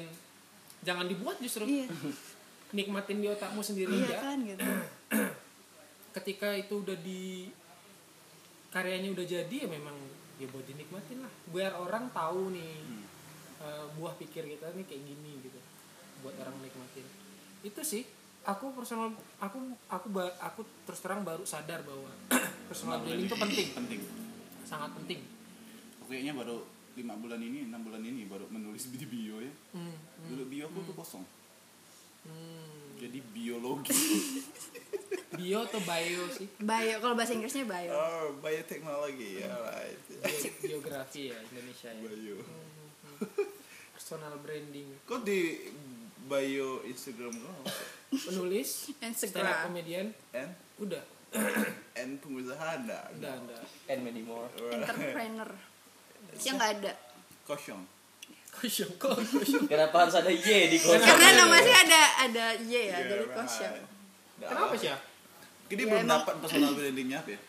jangan 0.82 1.06
dibuat 1.06 1.38
justru. 1.38 1.64
Iya. 1.64 1.86
Nikmatin 2.70 3.18
di 3.18 3.28
otakmu 3.28 3.62
sendiri 3.62 3.94
iya 3.94 4.06
aja 4.06 4.18
kan 4.20 4.38
gitu. 4.42 4.62
Ketika 6.14 6.50
itu 6.52 6.74
udah 6.78 6.98
di 6.98 7.48
karyanya 8.78 9.10
udah 9.10 9.26
jadi 9.26 9.56
ya 9.66 9.68
memang 9.68 9.98
ya 10.38 10.46
buat 10.54 10.66
dinikmatin 10.70 11.26
lah 11.26 11.34
biar 11.50 11.74
orang 11.74 12.14
tahu 12.14 12.54
nih 12.54 12.78
eh, 13.66 13.86
buah 13.98 14.14
pikir 14.22 14.46
kita 14.46 14.70
nih 14.78 14.86
kayak 14.86 15.02
gini 15.02 15.32
gitu 15.42 15.60
buat 16.22 16.38
orang 16.38 16.54
nikmatin 16.62 17.06
itu 17.66 17.82
sih 17.82 18.06
aku 18.46 18.70
personal 18.78 19.10
aku 19.42 19.58
aku 19.90 20.08
aku 20.38 20.62
terus 20.86 21.02
terang 21.02 21.26
baru 21.26 21.42
sadar 21.42 21.82
bahwa 21.82 22.14
personal 22.70 23.02
branding 23.02 23.26
itu 23.26 23.34
penting 23.34 23.68
penting. 23.74 24.02
sangat 24.62 24.94
penting 24.94 25.26
Kayaknya 26.08 26.34
baru 26.40 26.64
lima 26.96 27.14
bulan 27.20 27.40
ini, 27.44 27.68
enam 27.68 27.84
bulan 27.84 28.00
ini 28.00 28.24
baru 28.32 28.48
menulis 28.48 28.88
di 28.90 29.04
bio 29.04 29.44
ya. 29.44 29.52
hmm. 29.76 29.96
Dulu 30.32 30.44
bio 30.48 30.72
aku 30.72 30.80
tuh 30.88 30.96
kosong. 30.96 31.26
Hmm. 32.24 32.96
Jadi 32.96 33.20
biologi. 33.36 33.92
bio 35.48 35.64
atau 35.64 35.80
bio 35.80 36.24
sih 36.30 36.48
bio 36.58 36.96
kalau 37.00 37.16
bahasa 37.16 37.32
Inggrisnya 37.32 37.64
bio 37.64 37.88
oh, 37.90 38.36
bioteknologi 38.38 39.40
ya, 39.40 39.48
right. 39.64 39.96
Bio- 40.20 40.56
biografi 40.60 41.32
ya 41.32 41.38
Indonesia 41.46 41.88
ya 41.90 42.04
Bio. 42.04 42.38
personal 43.94 44.36
branding 44.38 44.92
Kok 45.04 45.24
di 45.24 45.72
bio 46.22 46.84
Instagram 46.84 47.32
kau? 47.34 47.64
penulis 48.10 48.92
stand 48.92 49.00
up 49.00 49.08
Instagram 49.10 49.56
comedian 49.64 50.08
And 50.32 50.52
udah 50.78 51.04
and 52.00 52.20
pengusaha 52.20 52.66
ada. 52.78 53.08
udah 53.14 53.34
udah 53.42 53.62
And 53.88 54.00
many 54.02 54.20
more. 54.22 54.48
entrepreneur 54.70 55.48
yang 56.38 56.56
nggak 56.56 56.72
ada 56.78 56.92
Kosong. 57.44 57.88
kosong 58.50 58.92
kok 58.98 59.16
Kenapa 59.66 59.96
harus 60.04 60.16
ada 60.18 60.28
Y 60.28 60.44
di 60.68 60.78
kosong? 60.78 61.00
karena 61.00 61.30
namanya 61.38 61.74
ada 61.80 62.02
ada 62.26 62.46
y 62.60 62.74
ya 62.74 62.80
Yeah, 62.90 63.00
jadi 63.06 63.24
right. 63.24 63.36
kosong 63.38 63.76
kenapa 64.38 64.74
sih 64.76 64.88
ya 64.88 64.98
Jadi 65.68 65.82
Ya, 65.82 65.90
belum 65.90 66.02
emang- 66.02 66.14
dapat 66.18 66.36
personal 66.40 66.72
brandingnya 66.74 67.18
apa 67.20 67.30
ya? 67.30 67.40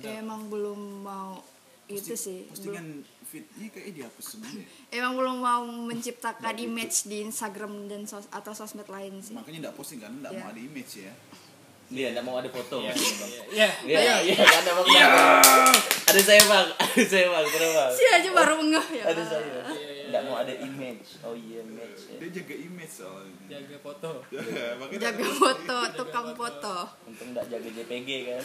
ya 0.00 0.12
emang 0.18 0.40
belum 0.46 0.80
mau 1.00 1.38
itu 1.86 2.12
sih 2.12 2.44
belum, 2.44 2.52
Postingan 2.52 2.86
feednya 3.24 3.66
kayak 3.70 3.88
dihapus 3.94 4.24
semua 4.28 4.50
ya. 4.50 4.66
emang 4.98 5.12
belum 5.14 5.36
mau 5.38 5.62
menciptakan 5.64 6.54
image 6.54 6.96
di 7.04 7.22
Instagram 7.22 7.86
dan 7.86 8.04
sos 8.04 8.28
atau 8.28 8.52
sosmed 8.52 8.84
lain 8.86 9.18
sih 9.18 9.32
Makanya 9.32 9.58
nggak 9.64 9.74
posting 9.74 9.98
kan, 9.98 10.12
nggak 10.14 10.28
Iya. 10.30 10.38
mau 10.38 10.48
ada 10.48 10.60
image 10.60 10.92
ya. 11.00 11.12
Dia 11.88 12.12
enggak 12.12 12.20
mau 12.22 12.36
ada 12.36 12.48
foto 12.48 12.84
maksudnya, 12.84 13.16
Bang. 13.16 13.30
ya 13.48 13.68
Iya, 13.80 14.14
iya, 14.20 14.34
kan 14.36 14.60
ada 14.60 14.72
bang. 14.76 14.86
Ada 16.04 16.20
saya 16.20 16.42
bang, 16.44 16.66
ada 16.74 17.02
saya 17.02 17.26
bang, 17.26 17.44
kenapa 17.46 17.72
bang? 17.74 17.90
si 17.90 18.04
aja 18.04 18.28
baru 18.30 18.56
ngeh 18.62 18.86
ya 18.92 19.04
Ada 19.06 19.22
saya. 19.24 19.60
Enggak 20.08 20.22
mau 20.24 20.36
ada 20.36 20.54
image. 20.54 21.08
Oh 21.20 21.32
iya 21.32 21.60
image. 21.60 22.00
ya. 22.08 22.16
Dia 22.18 22.30
jaga 22.34 22.54
image 22.56 22.94
soalnya. 22.94 23.44
jaga 23.46 23.76
foto 23.78 24.10
Makanya 24.80 25.00
jaga 25.04 25.26
foto 25.30 25.76
tukang 25.94 26.28
foto 26.32 26.76
Untung 27.04 27.28
enggak 27.30 27.46
jaga 27.46 27.68
JPG 27.70 28.08
kan. 28.26 28.44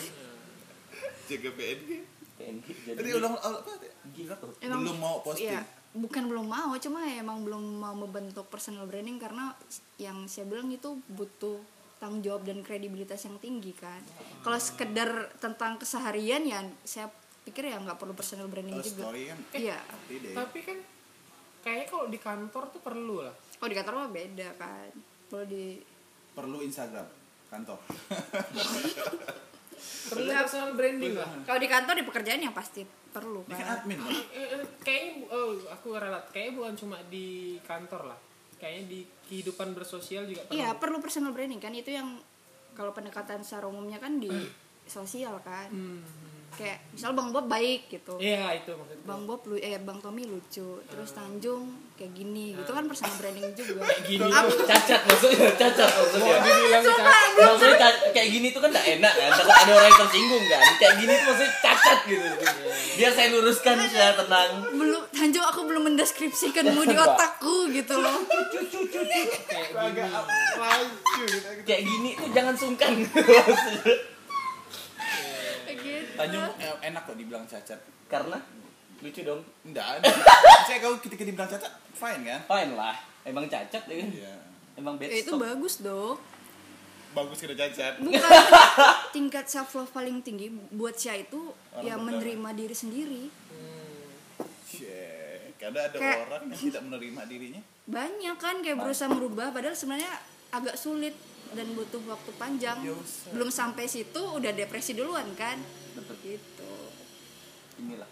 jaga 1.30 1.50
PNG. 1.52 1.90
PNG 2.34 2.66
jadi. 2.86 3.10
Ulang 3.16 3.36
apa? 3.36 3.72
gila 4.12 4.36
tuh. 4.36 4.52
Emang- 4.60 4.84
Belum 4.84 4.98
mau 4.98 5.18
posting. 5.20 5.48
Iya, 5.50 5.62
bukan 5.94 6.24
belum 6.26 6.46
mau, 6.46 6.74
cuma 6.76 7.00
ya 7.02 7.20
emang 7.20 7.42
belum 7.42 7.64
mau 7.78 7.96
membentuk 7.96 8.46
personal 8.46 8.84
branding 8.84 9.16
karena 9.16 9.54
yang 9.96 10.26
saya 10.26 10.44
bilang 10.44 10.68
itu 10.68 11.00
butuh 11.08 11.62
tanggung 11.98 12.20
jawab 12.20 12.44
dan 12.44 12.60
kredibilitas 12.60 13.24
yang 13.24 13.40
tinggi 13.40 13.72
kan. 13.72 14.04
Kalau 14.42 14.60
sekedar 14.60 15.08
tentang 15.38 15.78
keseharian 15.78 16.44
ya 16.44 16.60
saya 16.84 17.08
pikir 17.42 17.64
ya 17.66 17.78
nggak 17.78 17.96
perlu 17.96 18.12
personal 18.12 18.48
branding 18.48 18.74
Oh, 18.74 18.82
juga. 18.82 19.04
story 19.08 19.24
kan 19.26 19.40
Iya. 19.54 19.78
tapi 20.34 20.60
kan 20.62 20.78
kayaknya 21.64 21.88
kalau 21.88 22.06
di 22.06 22.20
kantor 22.20 22.64
tuh 22.70 22.82
perlu 22.82 23.18
lah 23.22 23.34
Kalau 23.56 23.70
di 23.70 23.78
kantor 23.78 23.94
mah 23.98 24.12
beda 24.12 24.50
kan. 24.54 24.92
Kalau 25.26 25.46
di 25.46 25.80
Perlu 26.30 26.58
Instagram 26.60 27.08
kantor. 27.48 27.80
perlu 30.04 30.30
personal 30.30 30.72
branding 30.74 31.16
lah 31.16 31.30
kalau 31.44 31.60
di 31.60 31.68
kantor 31.68 31.94
di 31.96 32.06
pekerjaan 32.06 32.42
yang 32.42 32.52
pasti 32.52 32.82
perlu 32.84 33.44
kan 33.46 33.56
kan. 33.56 33.68
admin, 33.78 34.00
Bang. 34.00 34.10
Eh, 34.32 34.48
eh, 34.54 34.64
kayaknya 34.80 35.12
bu- 35.18 35.30
oh 35.30 35.48
aku 35.68 35.88
ralat 35.94 36.26
kayaknya 36.30 36.54
bukan 36.56 36.74
cuma 36.76 36.98
di 37.06 37.28
kantor 37.62 38.10
lah 38.10 38.20
kayaknya 38.56 38.84
di 38.90 39.00
kehidupan 39.24 39.72
bersosial 39.72 40.24
juga 40.24 40.44
perlu 40.44 40.56
Iya, 40.56 40.70
perlu 40.74 40.98
personal 40.98 41.32
branding 41.32 41.60
kan 41.60 41.72
itu 41.72 41.92
yang 41.92 42.16
kalau 42.74 42.90
pendekatan 42.90 43.40
secara 43.40 43.68
umumnya 43.68 43.98
kan 43.98 44.18
di 44.18 44.32
sosial 44.84 45.38
kan. 45.42 45.70
Hmm. 45.70 46.02
Kayak 46.54 46.78
misal 46.90 47.12
Bang 47.12 47.30
Bob 47.30 47.46
baik 47.46 47.90
gitu. 47.90 48.14
iya 48.18 48.54
itu 48.54 48.70
maksudnya 48.72 49.04
Bang 49.04 49.26
Bob 49.26 49.42
lu 49.44 49.56
eh 49.56 49.78
Bang 49.78 49.98
Tommy 49.98 50.24
lucu, 50.24 50.80
terus 50.84 51.10
Tanjung 51.12 51.66
kayak 51.94 52.10
gini, 52.12 52.54
gitu 52.54 52.70
kan 52.70 52.86
personal 52.86 53.14
branding 53.18 53.54
juga. 53.54 53.86
gini 54.02 54.26
Apa- 54.26 54.66
Cacat 54.66 55.02
maksudnya, 55.04 55.50
cacat 55.54 55.90
maksudnya. 55.90 56.36
dibilang 56.40 56.84
cacat 56.84 57.06
Maksudnya 57.34 57.78
kayak 58.12 58.30
gini 58.30 58.48
tuh 58.50 58.60
kan 58.60 58.70
gak 58.70 58.88
enak 58.88 59.14
kan 59.14 59.30
Takut 59.34 59.56
ada 59.56 59.72
orang 59.72 59.88
yang 59.88 60.00
tersinggung 60.00 60.44
kan 60.46 60.62
Kayak 60.76 60.94
gini 60.98 61.14
tuh 61.14 61.26
maksudnya 61.28 61.52
cacat 61.60 62.00
gitu 62.06 62.26
Biar 62.94 63.12
saya 63.12 63.28
luruskan 63.30 63.76
secara 63.84 64.14
tenang 64.16 64.50
belum 64.74 65.04
Tanjung 65.10 65.46
aku 65.46 65.60
belum 65.64 65.84
mendeskripsikanmu 65.88 66.82
di 66.84 66.96
otakku 66.96 67.70
gitu 67.70 67.96
loh. 67.96 68.18
kayak 68.26 68.68
gini 68.68 69.20
gitu. 71.24 71.50
Kayak 71.64 71.82
gini 71.86 72.10
tuh 72.14 72.28
jangan 72.34 72.56
sungkan 72.58 72.92
Maksudnya. 72.98 73.22
Kayak. 73.24 74.13
Tanjung 76.26 76.44
eh, 76.58 76.76
enak 76.86 77.02
kok 77.04 77.16
dibilang 77.16 77.44
cacat. 77.44 77.80
Karena 78.06 78.38
lucu 79.00 79.22
dong 79.22 79.42
Enggak. 79.64 80.00
Saya 80.64 80.80
kalau 80.80 80.96
ketika 80.98 81.22
dibilang 81.22 81.48
cacat, 81.48 81.68
fine 81.92 82.24
kan? 82.24 82.40
Fine 82.46 82.72
lah 82.74 82.96
Emang 83.22 83.46
cacat 83.46 83.84
ya 83.84 83.96
kan 83.98 84.10
Iya. 84.10 84.34
Emang 84.74 84.96
bad 84.96 85.06
Ya, 85.06 85.20
itu 85.20 85.34
bagus 85.34 85.80
dong. 85.80 86.18
Bagus 87.12 87.38
kira 87.38 87.54
cacat. 87.54 88.00
Bukan 88.00 88.22
tingkat 89.12 89.46
self 89.46 89.70
love 89.74 89.92
paling 89.92 90.20
tinggi 90.20 90.48
buat 90.72 90.96
saya 90.96 91.22
itu 91.22 91.52
Orang 91.70 91.84
ya 91.84 91.96
menerima 91.96 92.50
diri 92.54 92.74
sendiri. 92.74 93.24
Shit. 94.66 95.54
Kadang 95.56 95.84
ada 95.86 95.98
Kayak- 95.98 96.22
orang 96.26 96.42
yang 96.48 96.60
tidak 96.62 96.82
menerima 96.84 97.22
dirinya. 97.26 97.62
banyak 97.84 98.36
kan 98.38 98.56
kayak 98.60 98.80
berusaha 98.80 99.06
merubah 99.08 99.52
padahal 99.52 99.74
sebenarnya 99.74 100.08
agak 100.50 100.74
sulit 100.74 101.12
dan 101.52 101.68
butuh 101.70 102.00
waktu 102.04 102.32
panjang 102.34 102.80
Ya 102.80 102.96
usah. 102.96 103.30
belum 103.30 103.52
sampai 103.52 103.86
situ 103.86 104.18
udah 104.20 104.50
depresi 104.50 104.92
duluan 104.94 105.28
kan. 105.36 105.60
Gitu 106.24 106.72
Inilah 107.78 108.10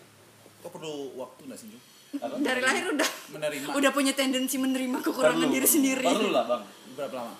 Kok 0.62 0.72
perlu 0.72 0.94
waktu 1.16 1.42
nggak 1.44 1.58
sih? 1.58 1.68
Apa? 2.14 2.36
dari 2.38 2.60
lahir 2.60 2.92
udah 2.92 3.10
Menerima. 3.32 3.66
udah 3.72 3.92
punya 3.92 4.12
tendensi 4.12 4.56
menerima 4.56 5.00
kekurangan 5.00 5.42
Perlu. 5.42 5.54
diri 5.54 5.66
sendiri 5.66 6.04
Perlu 6.04 6.30
lah 6.30 6.44
bang 6.46 6.64
Berapa 6.94 7.16
lama? 7.18 7.34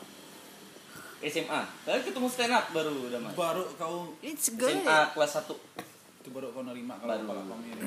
SMA 1.22 1.62
Kalian 1.84 2.02
ketemu 2.02 2.28
stand 2.28 2.50
up 2.52 2.66
baru 2.72 2.90
udah 3.06 3.20
mas 3.20 3.34
Baru 3.34 3.64
kau 3.76 4.16
it's 4.20 4.50
good 4.52 4.72
SMA 4.74 5.00
kelas 5.12 5.32
1 5.38 5.54
itu 6.22 6.30
baru 6.30 6.50
kau 6.50 6.62
nerima 6.62 6.96
kalau 6.96 7.12
Baru. 7.12 7.26
kalau 7.26 7.44
kamu 7.48 7.64
ini. 7.68 7.82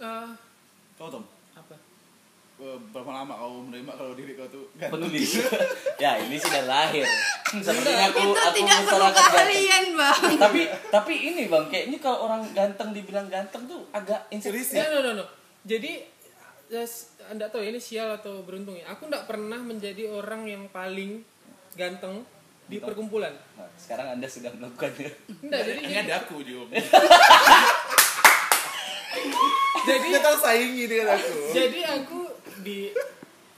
Eh, 0.00 0.28
Kau 0.96 1.08
Tom, 1.08 1.24
apa 1.52 1.76
berapa 2.60 3.10
lama 3.10 3.32
kau 3.32 3.64
menerima 3.64 3.92
kalau 3.96 4.12
diri 4.12 4.36
kau 4.36 4.44
tuh 4.52 4.68
ganteng? 4.76 5.00
penulis. 5.00 5.40
ya 6.02 6.20
ini 6.20 6.36
sih 6.36 6.50
dari 6.52 6.68
lahir 6.68 7.06
sepertinya 7.50 8.12
aku 8.12 8.18
itu 8.20 8.36
aku 8.36 8.56
tidak 8.60 8.80
perlu 8.86 9.08
keahlian 9.10 9.84
bang. 9.96 10.20
Tapi 10.44 10.60
tapi 10.92 11.14
ini 11.16 11.42
bang 11.48 11.64
kayaknya 11.72 11.98
kalau 11.98 12.18
orang 12.28 12.42
ganteng 12.52 12.92
dibilang 12.92 13.26
ganteng 13.26 13.64
tuh 13.64 13.88
agak 13.90 14.28
insecure. 14.28 14.60
Serius 14.60 14.76
ya? 14.76 14.92
no 14.92 15.00
no 15.02 15.10
no. 15.18 15.24
Jadi 15.64 16.20
anda 17.30 17.50
tahu 17.50 17.66
ini 17.66 17.82
sial 17.82 18.14
atau 18.14 18.46
beruntung 18.46 18.78
ya? 18.78 18.86
Aku 18.94 19.10
nggak 19.10 19.26
pernah 19.26 19.58
menjadi 19.58 20.06
orang 20.06 20.46
yang 20.46 20.70
paling 20.70 21.26
ganteng 21.74 22.22
di 22.70 22.78
perkumpulan. 22.78 23.34
Nah, 23.58 23.66
sekarang 23.74 24.14
anda 24.14 24.30
sedang 24.30 24.54
melakukannya 24.54 25.10
enggak 25.42 25.60
jadi 25.66 25.80
Ini 25.82 25.96
ada 26.06 26.14
aku 26.22 26.38
juga. 26.46 26.78
jadi 29.90 30.08
tahu 30.22 30.36
saingi 30.38 30.84
dengan 30.86 31.18
aku. 31.18 31.34
jadi 31.50 31.80
aku 31.98 32.29
di 32.60 32.92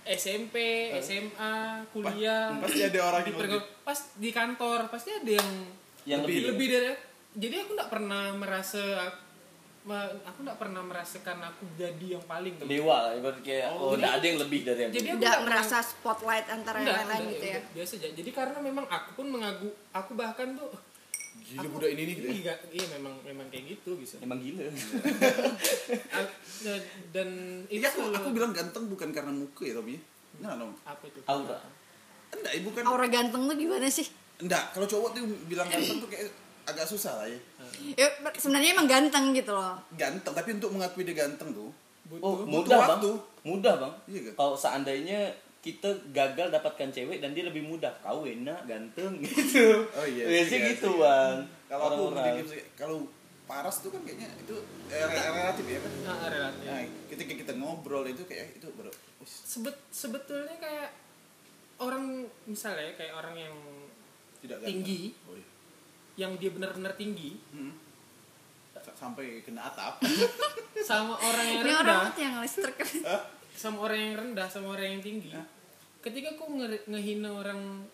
SMP, 0.02 0.56
SMA, 0.98 1.86
kuliah 1.94 2.58
Pasti 2.58 2.82
ada 2.82 3.00
orang 3.06 3.22
di 3.22 3.30
lebih. 3.30 3.62
pas 3.86 3.98
di 4.18 4.30
kantor 4.34 4.90
pasti 4.90 5.10
ada 5.14 5.32
yang 5.38 5.50
yang 6.02 6.20
lebih, 6.26 6.50
lebih 6.50 6.66
dari 6.66 6.90
jadi 7.32 7.54
aku 7.62 7.70
nggak 7.78 7.90
pernah 7.90 8.34
merasa 8.34 8.82
aku 10.22 10.38
nggak 10.46 10.58
pernah 10.62 10.82
merasakan 10.82 11.42
aku 11.42 11.66
jadi 11.74 12.18
yang 12.18 12.24
paling 12.26 12.54
dewa 12.62 13.10
lah 13.10 13.12
ibarat 13.18 13.42
kayak 13.42 13.66
oh, 13.74 13.94
jadi- 13.94 13.98
nggak 13.98 14.14
ada 14.14 14.26
yang 14.26 14.38
lebih 14.38 14.60
dari 14.62 14.80
yang 14.82 14.90
jadi 14.90 14.98
aku 15.02 15.06
tidak 15.06 15.18
nggak 15.22 15.40
merasa 15.42 15.76
spotlight 15.82 16.46
antara 16.50 16.76
yang 16.78 16.86
Enggak, 16.86 17.02
enggak, 17.02 17.30
gitu 17.30 17.46
ya 17.46 17.60
biasa 17.74 17.92
aja. 17.98 18.08
Jadi 18.14 18.30
karena 18.30 18.58
memang 18.58 18.86
aku 18.86 19.10
pun 19.18 19.26
mengagu, 19.26 19.68
aku 19.90 20.10
bahkan 20.14 20.54
tuh 20.54 20.70
Gila 21.34 21.60
aku- 21.60 21.72
budak 21.74 21.90
ini 21.90 22.02
nih 22.02 22.14
gitu 22.14 22.26
ya. 22.26 22.34
Iya, 22.34 22.54
iya 22.70 22.86
memang 22.92 23.14
memang 23.22 23.46
kayak 23.48 23.64
gitu 23.70 23.90
bisa. 23.94 24.16
emang 24.18 24.38
gila 24.38 24.62
dan- 26.62 26.86
dan 27.12 27.28
itu 27.66 27.78
Iya 27.78 27.88
aku, 27.88 28.00
aku 28.10 28.28
bilang 28.30 28.52
ganteng 28.52 28.84
bukan 28.86 29.08
karena 29.10 29.30
muka 29.30 29.62
ya 29.62 29.74
Tommy. 29.74 29.96
Nah, 30.38 30.56
no. 30.56 30.72
apa 30.82 31.04
itu? 31.04 31.20
aura 31.24 31.60
Enggak, 32.30 32.50
eh, 32.50 32.62
bukan. 32.62 32.82
aura 32.82 33.06
ganteng 33.06 33.42
tuh 33.44 33.52
gimana 33.54 33.84
sih 33.86 34.08
Enggak, 34.38 34.72
kalau 34.72 34.86
cowok 34.86 35.08
tuh 35.12 35.22
bilang 35.46 35.68
ganteng 35.68 35.98
tuh 35.98 36.08
kayak 36.08 36.32
agak 36.64 36.86
susah 36.86 37.12
lah 37.14 37.26
ya. 37.26 37.38
ya 37.94 38.06
sebenarnya 38.32 38.72
emang 38.72 38.86
ganteng 38.86 39.32
gitu 39.32 39.52
loh 39.52 39.76
Ganteng, 39.92 40.32
tapi 40.32 40.54
untuk 40.54 40.70
mengakui 40.70 41.02
dia 41.02 41.16
ganteng 41.18 41.52
tuh 41.52 41.68
oh 42.14 42.32
Butuh 42.38 42.46
mudah 42.46 42.78
bang 42.78 42.90
waktu. 42.96 43.12
mudah 43.42 43.74
bang 43.76 43.92
Iya 44.06 44.20
kan? 44.24 44.34
kalau 44.34 44.54
seandainya 44.54 45.20
kita 45.62 45.86
gagal 46.10 46.50
dapatkan 46.50 46.90
cewek 46.90 47.18
dan 47.18 47.30
dia 47.30 47.46
lebih 47.46 47.62
mudah 47.62 47.94
kau 47.98 48.22
enak 48.22 48.66
ganteng 48.66 49.16
gitu 49.22 49.86
Oh 49.88 50.02
iya, 50.02 50.26
biasanya 50.26 50.58
iya, 50.58 50.70
gitu 50.74 50.90
iya. 50.92 51.00
bang 51.00 51.36
Kalau 51.66 51.84
aku 51.88 52.02
mendidik 52.10 52.66
kalau 52.74 52.98
paras 53.42 53.76
tuh 53.78 53.90
kan 53.90 54.02
kayaknya 54.02 54.26
itu 54.36 54.56
eh, 54.88 54.98
re- 54.98 55.22
relatif 55.28 55.64
ya 55.64 55.78
kan. 55.78 55.92
nah, 56.02 56.26
relatif. 56.26 56.62
Nah, 56.64 56.80
ketika 57.06 57.32
kita 57.36 57.52
ngobrol 57.54 58.02
itu 58.04 58.22
kayak 58.22 58.56
itu 58.56 58.66
baru 58.72 58.90
"Wis, 59.18 59.32
Sebet, 59.46 59.76
sebetulnya 59.88 60.56
kayak 60.56 60.90
orang 61.78 62.04
misalnya 62.44 62.94
kayak 62.94 63.12
orang 63.12 63.34
yang 63.36 63.54
tidak 64.38 64.58
tinggi, 64.62 65.14
Oh, 65.24 65.34
iya. 65.34 65.46
yang 66.18 66.34
dia 66.36 66.50
benar-benar 66.50 66.92
tinggi 66.92 67.38
Hmm. 67.50 67.74
Sampai 68.92 69.38
kena 69.40 69.62
atap. 69.64 70.02
sama 70.82 71.14
orang 71.14 71.44
yang 71.44 71.62
ini 71.62 71.70
orang 71.72 71.86
rendah, 72.00 72.10
tuh 72.10 72.20
yang 72.20 72.36
listrik 72.40 72.78
sama 73.54 73.78
orang 73.82 73.98
yang 74.00 74.14
rendah 74.18 74.46
sama 74.46 74.72
orang 74.72 74.88
yang 74.90 75.02
tinggi. 75.02 75.30
Hah? 75.30 75.46
Ketika 76.00 76.34
kau 76.34 76.50
nge- 76.50 76.84
ngehina 76.84 77.30
orang 77.30 77.86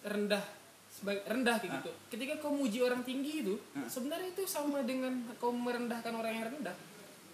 rendah 0.00 0.44
sebagai 0.88 1.22
rendah 1.24 1.56
kayak 1.56 1.72
gitu. 1.78 1.90
Ketika 2.08 2.34
kau 2.38 2.50
muji 2.50 2.78
orang 2.78 3.02
tinggi 3.02 3.42
itu, 3.42 3.54
sebenarnya 3.84 4.30
itu 4.30 4.44
sama 4.44 4.82
dengan 4.82 5.10
kau 5.36 5.50
merendahkan 5.50 6.10
orang 6.12 6.32
yang 6.32 6.46
rendah. 6.48 6.76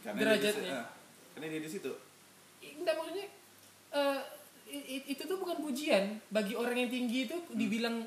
Karena 0.00 0.16
dia 0.16 0.24
Derajatnya. 0.52 0.72
ah, 0.74 0.86
Karena 1.32 1.46
dia 1.48 1.60
di 1.60 1.70
situ. 1.70 1.92
Enggak 2.60 2.94
maksudnya 2.94 3.26
i- 4.66 5.06
itu 5.06 5.22
tuh 5.22 5.36
bukan 5.36 5.60
pujian 5.60 6.18
bagi 6.28 6.54
orang 6.54 6.76
yang 6.76 6.90
tinggi 6.90 7.18
itu 7.24 7.36
dibilang 7.50 8.02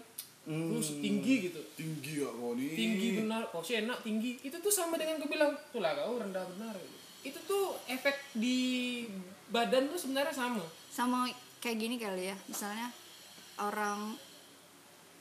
lu 0.48 0.80
tinggi 0.80 1.34
gitu. 1.46 1.60
Tinggi 1.76 2.12
ya 2.18 2.30
kau 2.30 2.56
nih. 2.56 2.72
Tinggi 2.72 3.08
benar, 3.18 3.42
kau 3.48 3.60
sih 3.60 3.78
enak 3.78 4.00
tinggi. 4.00 4.40
Itu 4.42 4.58
tuh 4.58 4.72
sama 4.72 4.96
dengan 4.96 5.18
kau 5.18 5.28
bilang, 5.28 5.52
tuh 5.70 5.80
lah 5.80 5.92
kau 5.94 6.16
rendah 6.18 6.44
benar. 6.48 6.76
Itu 7.22 7.40
tuh 7.44 7.76
efek 7.86 8.16
di 8.34 9.04
badan 9.48 9.88
tuh 9.88 10.00
sebenarnya 10.00 10.34
sama. 10.34 10.64
sama 10.88 11.30
kayak 11.58 11.78
gini 11.78 11.96
kali 11.98 12.30
ya 12.30 12.38
misalnya 12.46 12.90
orang 13.58 14.14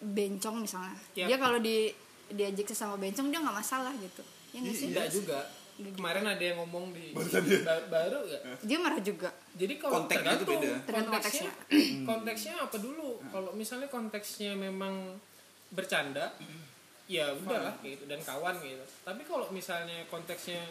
bencong 0.00 0.60
misalnya. 0.60 0.96
Yap. 1.16 1.26
dia 1.28 1.38
kalau 1.38 1.58
di 1.58 1.88
diajak 2.26 2.66
sesama 2.68 2.98
bencong 2.98 3.30
dia 3.30 3.40
nggak 3.40 3.56
masalah 3.56 3.92
gitu. 3.96 4.22
Ya 4.52 4.58
nggak 4.60 4.76
sih? 4.76 4.88
Enggak 4.92 5.10
juga. 5.12 5.40
kemarin 5.76 6.24
ada 6.24 6.40
yang 6.40 6.56
ngomong 6.64 6.88
di 6.96 7.12
ba- 7.12 7.84
baru 7.92 8.24
ya 8.24 8.40
dia 8.64 8.80
marah 8.80 8.96
juga. 8.96 9.28
Jadi 9.60 9.76
kalau 9.76 10.00
Konteksnya 10.00 10.32
itu 10.32 10.46
beda. 10.48 10.72
Konteksnya 10.88 11.50
konteksnya. 12.08 12.54
apa 12.64 12.76
dulu? 12.80 13.20
Kalau 13.28 13.50
misalnya 13.52 13.88
konteksnya 13.92 14.56
memang 14.56 15.20
bercanda 15.68 16.32
ya 17.04 17.28
udahlah 17.36 17.76
kayak 17.84 18.00
gitu 18.00 18.04
dan 18.08 18.20
kawan 18.24 18.56
gitu. 18.64 18.84
Tapi 19.04 19.22
kalau 19.28 19.52
misalnya 19.52 20.00
konteksnya 20.08 20.64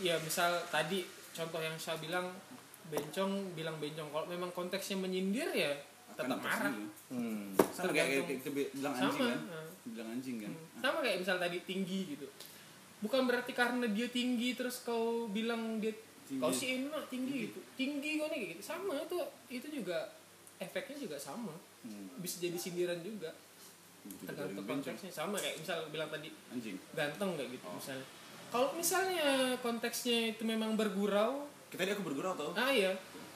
ya 0.00 0.16
misal 0.24 0.56
tadi 0.72 1.04
contoh 1.36 1.60
yang 1.60 1.76
saya 1.76 2.00
bilang 2.00 2.32
bencong 2.88 3.32
bilang 3.52 3.76
bencong. 3.76 4.08
Kalau 4.08 4.26
memang 4.26 4.50
konteksnya 4.50 4.96
menyindir 4.96 5.48
ya 5.50 5.72
tetap 6.10 6.26
Akan 6.26 6.38
marah. 6.38 6.56
tersinggung. 6.66 6.90
Hmm. 7.08 7.48
sama 7.70 7.90
kayak 7.90 8.06
kayak 8.20 8.42
kita 8.42 8.50
bilang 8.50 8.92
Sama, 8.92 9.06
anjing 9.06 9.22
kan. 9.22 9.40
nah. 9.46 9.66
bilang 9.86 10.08
anjing 10.10 10.36
kan. 10.38 10.52
Sama 10.76 10.98
kayak 11.00 11.16
misal 11.18 11.36
tadi 11.38 11.58
tinggi 11.62 11.98
gitu. 12.08 12.26
Bukan 12.98 13.20
berarti 13.24 13.52
karena 13.52 13.86
dia 13.86 14.08
tinggi 14.08 14.48
terus 14.52 14.82
kau 14.82 15.28
bilang 15.28 15.78
dia 15.78 15.94
Tinggi. 16.24 16.42
kau 16.42 16.50
sih 16.50 16.68
enak 16.76 17.06
tinggi 17.06 17.46
gitu. 17.46 17.60
Tinggi 17.74 18.18
kau 18.18 18.26
nih 18.26 18.52
gitu. 18.52 18.62
Sama 18.62 18.98
tuh 19.06 19.22
itu 19.46 19.68
juga 19.72 20.10
efeknya 20.58 20.96
juga 20.98 21.16
sama. 21.16 21.54
Hmm. 21.78 22.10
bisa 22.18 22.36
jadi 22.38 22.58
sindiran 22.58 22.98
juga. 23.00 23.30
Tergantung 24.20 24.66
konteksnya. 24.66 25.08
Sama 25.08 25.36
kayak 25.36 25.60
misal 25.60 25.86
bilang 25.88 26.08
tadi 26.08 26.34
anjing. 26.50 26.74
ganteng 26.90 27.30
kayak 27.34 27.46
Oh. 27.46 27.54
gitu 27.54 27.66
misalnya. 27.70 28.06
Kalau 28.48 28.68
misalnya 28.72 29.28
konteksnya 29.58 30.32
itu 30.32 30.42
memang 30.42 30.72
bergurau 30.74 31.46
kita 31.68 31.80
tadi 31.80 31.90
aku 31.92 32.02
bergurau 32.02 32.32
tau 32.34 32.52
ah 32.54 32.70
iya 32.70 32.92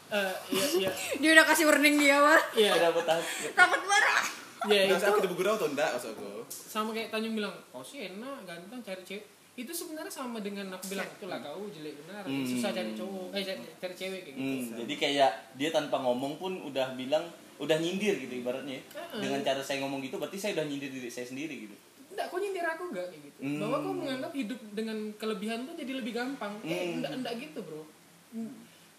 Eh, 0.09 0.35
iya 0.51 0.67
iya 0.79 0.91
dia 1.21 1.31
udah 1.33 1.45
kasih 1.47 1.65
warning 1.65 1.97
dia 1.97 2.17
mah 2.17 2.37
iya 2.53 2.73
Udah 2.75 2.93
betah. 2.93 3.17
takut 3.53 3.81
marah 3.83 4.21
iya 4.67 4.81
Nggak, 4.87 4.99
itu 4.99 5.07
aku 5.07 5.17
kita 5.19 5.29
bergurau 5.31 5.55
atau 5.55 5.69
enggak 5.69 5.89
maksud 5.91 6.11
aku 6.13 6.29
sama 6.51 6.91
kayak 6.91 7.09
Tanjung 7.09 7.33
bilang 7.35 7.55
oh 7.71 7.81
sih 7.81 8.05
enak 8.07 8.45
ganteng 8.45 8.81
cari 8.83 9.01
cewek 9.03 9.25
itu 9.53 9.69
sebenarnya 9.69 10.09
sama 10.11 10.41
dengan 10.41 10.69
aku 10.71 10.85
bilang 10.89 11.09
itulah 11.11 11.39
kau 11.39 11.65
jelek 11.67 11.97
benar 11.99 12.23
Hmm. 12.23 12.41
susah 12.43 12.71
cari 12.71 12.93
cowok 12.93 13.29
eh 13.31 13.45
cari, 13.79 13.95
cewek 13.95 14.21
kayak 14.23 14.35
gitu 14.35 14.53
Hmm, 14.61 14.77
jadi 14.79 14.95
kayak 14.99 15.31
dia 15.57 15.71
tanpa 15.71 15.97
ngomong 15.99 16.37
pun 16.37 16.53
udah 16.63 16.93
bilang 16.93 17.25
udah 17.55 17.77
nyindir 17.79 18.17
gitu 18.19 18.33
ibaratnya. 18.35 18.81
Dengan 19.15 19.39
cara 19.41 19.61
saya 19.61 19.79
ngomong 19.81 20.03
gitu 20.03 20.17
berarti 20.17 20.35
saya 20.35 20.57
udah 20.57 20.67
nyindir 20.67 20.91
diri 20.91 21.07
saya 21.07 21.25
sendiri 21.25 21.55
gitu. 21.63 21.77
enggak 22.11 22.27
kau 22.27 22.37
nyindir 22.37 22.65
aku 22.67 22.91
enggak 22.91 23.07
kayak 23.07 23.23
gitu 23.23 23.39
Hmm. 23.41 23.61
bahwa 23.61 23.77
kau 23.79 23.95
menganggap 23.95 24.33
hidup 24.35 24.61
dengan 24.71 24.99
kelebihan 25.15 25.65
tuh 25.65 25.73
jadi 25.75 25.93
lebih 25.95 26.13
gampang 26.13 26.53
eh 26.61 26.69
Hmm. 26.69 26.95
enggak 26.99 27.13
enggak 27.15 27.35
gitu 27.41 27.61
bro 27.63 27.81
Hmm. 27.81 28.02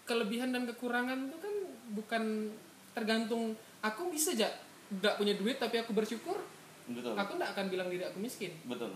Kelebihan 0.04 0.52
dan 0.52 0.68
kekurangan 0.68 1.32
tuh 1.32 1.40
kan 1.40 1.54
bukan 1.96 2.52
tergantung 2.94 3.56
aku 3.80 4.08
bisa 4.12 4.32
aja 4.36 4.48
enggak 4.92 5.16
punya 5.16 5.34
duit 5.34 5.56
tapi 5.58 5.80
aku 5.80 5.96
bersyukur 5.96 6.38
Betul. 6.86 7.16
aku 7.16 7.30
enggak 7.40 7.50
akan 7.56 7.66
bilang 7.72 7.88
diri 7.88 8.04
aku 8.04 8.20
miskin 8.20 8.52
Betul. 8.68 8.94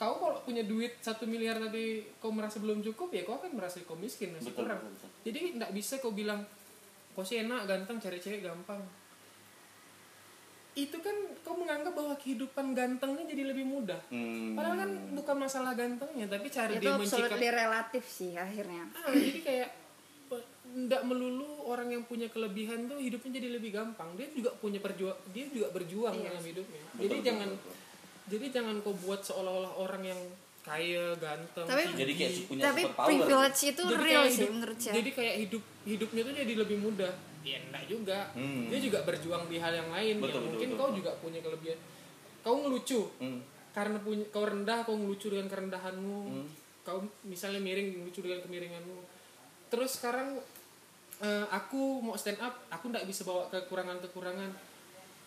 kau 0.00 0.14
kalau 0.18 0.40
punya 0.42 0.64
duit 0.64 0.98
satu 1.04 1.28
miliar 1.28 1.60
tapi 1.60 2.06
kau 2.18 2.32
merasa 2.32 2.58
belum 2.58 2.80
cukup 2.80 3.12
ya 3.12 3.22
kau 3.28 3.38
akan 3.38 3.54
merasa 3.54 3.84
kau 3.84 3.98
miskin 3.98 4.34
masih 4.34 4.52
Betul, 4.56 4.66
kurang 4.66 4.80
betul, 4.82 4.92
betul. 4.96 5.10
jadi 5.28 5.38
nggak 5.60 5.72
bisa 5.76 5.94
kau 6.00 6.12
bilang 6.16 6.40
kau 7.12 7.22
sih 7.22 7.44
enak 7.44 7.68
ganteng 7.68 7.98
cari 8.00 8.18
cewek 8.18 8.42
gampang 8.42 8.80
itu 10.78 10.96
kan 10.96 11.12
kau 11.42 11.54
menganggap 11.54 11.90
bahwa 11.90 12.14
kehidupan 12.14 12.70
gantengnya 12.72 13.24
jadi 13.26 13.42
lebih 13.46 13.64
mudah 13.64 13.98
Hmm. 14.08 14.54
padahal 14.54 14.78
kan 14.78 14.90
bukan 15.12 15.36
masalah 15.36 15.72
gantengnya 15.72 16.26
tapi 16.26 16.46
cara 16.48 16.70
itu 16.70 16.80
dia 16.80 16.94
mencikap 16.94 17.26
absolutely 17.26 17.48
relatif 17.50 18.04
sih 18.06 18.32
akhirnya 18.32 18.86
ah, 18.94 19.10
jadi 19.10 19.40
kayak 19.42 19.68
nggak 20.68 21.02
melulu 21.02 21.48
orang 21.64 21.88
yang 21.90 22.04
punya 22.04 22.28
kelebihan 22.28 22.86
tuh 22.86 23.00
hidupnya 23.00 23.30
jadi 23.34 23.48
lebih 23.50 23.70
gampang 23.72 24.12
dia 24.14 24.28
juga 24.30 24.52
punya 24.54 24.78
perjuang 24.78 25.16
dia 25.32 25.48
juga 25.48 25.72
berjuang 25.72 26.12
Iya. 26.14 26.28
dalam 26.28 26.44
hidupnya 26.44 26.82
Betul, 26.84 27.00
jadi 27.00 27.08
betul, 27.10 27.26
jangan 27.26 27.48
betul. 27.50 27.72
jadi 28.28 28.46
jangan 28.52 28.74
kau 28.78 28.94
buat 28.94 29.20
seolah-olah 29.22 29.72
orang 29.78 30.02
yang 30.06 30.20
kaya 30.60 31.16
ganteng 31.16 31.64
Tapi- 31.64 31.80
tinggi. 31.88 31.96
Jadi 31.98 32.12
kayak 32.14 32.32
punya 32.44 32.62
tapi 32.66 32.82
privilege 32.92 33.60
itu 33.66 33.82
Jadi 33.82 34.04
real 34.04 34.22
sih 34.22 34.36
hidup- 34.36 34.52
menurut 34.52 34.78
saya 34.78 34.94
jadi 34.94 35.10
kayak 35.10 35.34
hidup 35.40 35.62
hidupnya 35.82 36.20
tuh 36.22 36.34
jadi 36.36 36.52
lebih 36.54 36.78
mudah 36.78 37.12
ya 37.48 37.58
enggak 37.62 37.84
juga. 37.84 38.18
Hmm. 38.32 38.66
dia 38.66 38.78
juga 38.78 38.98
berjuang 39.02 39.46
di 39.46 39.56
hal 39.56 39.72
yang 39.72 39.88
lain. 39.88 40.14
Betul, 40.16 40.26
yang 40.26 40.34
betul, 40.34 40.48
mungkin 40.48 40.68
betul, 40.68 40.76
kau 40.76 40.86
betul. 40.86 40.98
juga 40.98 41.10
punya 41.18 41.40
kelebihan. 41.40 41.78
Kau 42.40 42.54
ngelucu. 42.58 43.00
Hmm. 43.18 43.40
karena 43.68 43.94
punya 44.00 44.24
kau 44.28 44.42
rendah 44.42 44.82
kau 44.82 44.94
ngelucu 44.94 45.26
dengan 45.28 45.46
kerendahanmu. 45.46 46.18
Hmm. 46.26 46.46
kau 46.82 46.98
misalnya 47.22 47.58
miring 47.58 47.88
ngelucu 47.96 48.20
dengan 48.20 48.40
kemiringanmu. 48.40 48.98
Terus 49.68 49.90
sekarang 49.94 50.40
eh, 51.18 51.46
aku 51.48 52.00
mau 52.00 52.14
stand 52.14 52.38
up 52.38 52.64
aku 52.68 52.88
nggak 52.88 53.04
bisa 53.04 53.22
bawa 53.22 53.46
kekurangan 53.48 54.00
kekurangan 54.00 54.50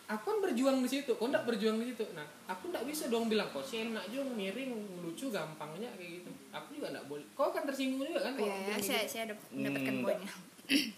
aku 0.10 0.23
kan 0.25 0.38
berjuang 0.41 0.84
di 0.84 0.89
situ 0.89 1.15
kau 1.15 1.31
nggak 1.31 1.45
berjuang 1.45 1.79
di 1.79 1.93
situ. 1.93 2.03
Nah 2.12 2.27
aku 2.45 2.67
nggak 2.67 2.84
bisa 2.84 3.07
dong 3.07 3.31
bilang 3.31 3.47
kau 3.47 3.63
sih 3.63 3.86
enak 3.86 4.03
jong 4.10 4.36
miring 4.36 4.71
lucu 4.99 5.31
gampangnya 5.31 5.88
kayak 5.95 6.19
gitu. 6.19 6.31
Aku 6.51 6.75
juga 6.75 6.91
nggak 6.91 7.07
boleh. 7.07 7.23
Kau 7.31 7.55
kan 7.55 7.63
tersinggung 7.63 8.03
juga 8.03 8.19
kan 8.21 8.36
Oh, 8.36 8.43
iya 8.43 8.75
ya, 8.75 8.75
saya 8.75 9.01
gitu. 9.01 9.12
saya 9.13 9.23
dap- 9.31 9.47
mendapatkan 9.47 9.93
Hmm, 9.93 10.03
poinnya 10.03 10.31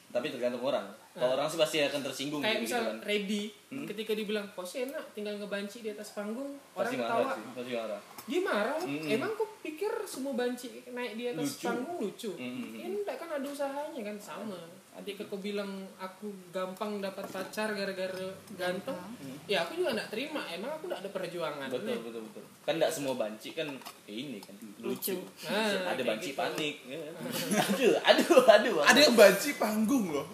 Tapi 0.10 0.28
tergantung 0.30 0.62
orang. 0.62 0.86
Kalau 1.12 1.34
orang 1.34 1.46
sih 1.46 1.58
pasti 1.58 1.78
akan 1.80 2.02
tersinggung 2.02 2.42
kayak 2.42 2.58
gitu, 2.60 2.74
misal 2.74 2.82
kan. 2.84 2.98
ready 3.04 3.44
ketika 3.86 4.12
dibilang 4.12 4.46
kok 4.50 4.66
sih 4.66 4.82
enak 4.84 5.14
tinggal 5.14 5.34
ngebanci 5.36 5.82
di 5.82 5.90
atas 5.90 6.10
panggung 6.12 6.58
orang 6.72 6.82
Pasti 6.84 6.96
marah 6.96 7.10
ketawa 7.14 7.30
pasti 7.54 7.72
marah. 7.72 8.00
dia 8.24 8.40
marah 8.40 8.78
Mm-mm. 8.80 9.10
emang 9.12 9.32
kok 9.34 9.50
pikir 9.60 9.94
semua 10.04 10.34
banci 10.34 10.68
naik 10.88 11.14
di 11.14 11.26
atas 11.28 11.46
Lucu. 11.48 11.62
panggung 11.64 11.98
lucu 12.00 12.32
Mm-mm. 12.34 12.70
ya 12.76 12.86
enggak 12.88 13.16
kan 13.16 13.30
ada 13.32 13.46
usahanya 13.46 14.02
kan 14.04 14.18
sama 14.20 14.58
ketika 14.96 15.26
kau 15.28 15.38
bilang 15.38 15.70
aku 15.96 16.30
gampang 16.50 16.98
dapat 16.98 17.26
pacar 17.28 17.70
gara-gara 17.72 18.30
ganteng 18.52 18.98
ya 19.46 19.62
aku 19.62 19.74
juga 19.76 19.94
nggak 19.96 20.10
terima 20.10 20.42
emang 20.48 20.70
aku 20.72 20.86
nggak 20.88 21.02
ada 21.02 21.12
perjuangan 21.12 21.68
Betul, 21.68 21.98
betul, 22.00 22.22
betul. 22.26 22.44
Kan 22.64 22.74
enggak 22.78 22.90
semua 22.92 23.14
banci 23.14 23.50
kan 23.52 23.70
kayak 24.02 24.18
ini 24.20 24.38
kan 24.40 24.54
lucu. 24.84 25.16
Nah, 25.48 25.96
ada 25.96 26.02
banci 26.04 26.36
gitu. 26.36 26.40
panik. 26.44 26.76
ya. 26.84 27.00
aduh, 27.72 27.94
aduh, 28.04 28.40
aduh. 28.44 28.76
ada 28.84 29.00
yang 29.00 29.16
banci 29.16 29.56
panggung 29.56 30.12
loh 30.12 30.28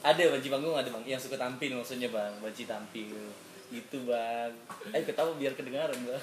ada 0.00 0.22
banci 0.30 0.46
panggung 0.46 0.78
ada 0.78 0.86
bang 0.86 1.04
yang 1.04 1.18
suka 1.18 1.34
tampil 1.34 1.74
maksudnya 1.74 2.06
bang 2.14 2.30
banci 2.38 2.62
tampil 2.62 3.10
gitu 3.66 3.98
bang 4.06 4.54
ayo 4.94 5.02
ketawa 5.02 5.34
biar 5.34 5.52
kedengaran 5.58 5.98
bang 5.98 6.22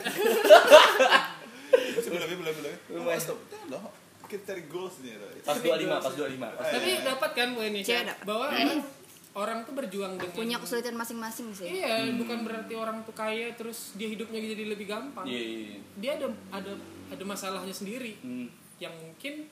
Masih 1.74 2.10
belum 2.14 2.40
belum 2.40 2.54
belum 2.64 2.76
Lumayan. 3.02 3.20
stop 3.20 3.40
loh 3.68 3.92
kita 4.24 4.56
cari 4.56 4.64
goals 4.72 5.04
nih 5.04 5.20
loh. 5.20 5.30
pas 5.44 5.58
25 5.60 5.90
pas 6.00 6.14
25 6.16 6.40
pas 6.40 6.66
tapi 6.72 6.90
dapat 7.04 7.32
kan 7.36 7.48
poinnya 7.52 7.82
Cewek 7.84 8.00
Cak? 8.00 8.06
dapat. 8.08 8.24
bahwa 8.24 8.46
orang, 9.34 9.66
tuh 9.66 9.74
berjuang 9.74 10.14
dengan 10.16 10.34
punya 10.34 10.58
kesulitan 10.62 10.94
masing-masing 10.94 11.50
sih. 11.52 11.68
Iya 11.82 12.06
bukan 12.14 12.46
berarti 12.46 12.74
orang 12.78 13.02
tuh 13.02 13.16
kaya 13.18 13.50
terus 13.58 13.98
dia 13.98 14.06
hidupnya 14.06 14.38
jadi 14.38 14.64
lebih 14.70 14.86
gampang. 14.86 15.26
Iya 15.26 15.42
iya 15.42 15.60
iya. 15.74 15.80
dia 15.98 16.12
ada 16.22 16.28
ada 16.54 16.72
ada 17.10 17.24
masalahnya 17.26 17.74
sendiri. 17.74 18.18
Hmm. 18.22 18.48
yang 18.82 18.92
mungkin 19.00 19.48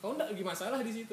kau 0.00 0.16
nggak 0.16 0.32
lagi 0.32 0.40
masalah 0.40 0.80
di 0.80 0.88
situ. 0.94 1.12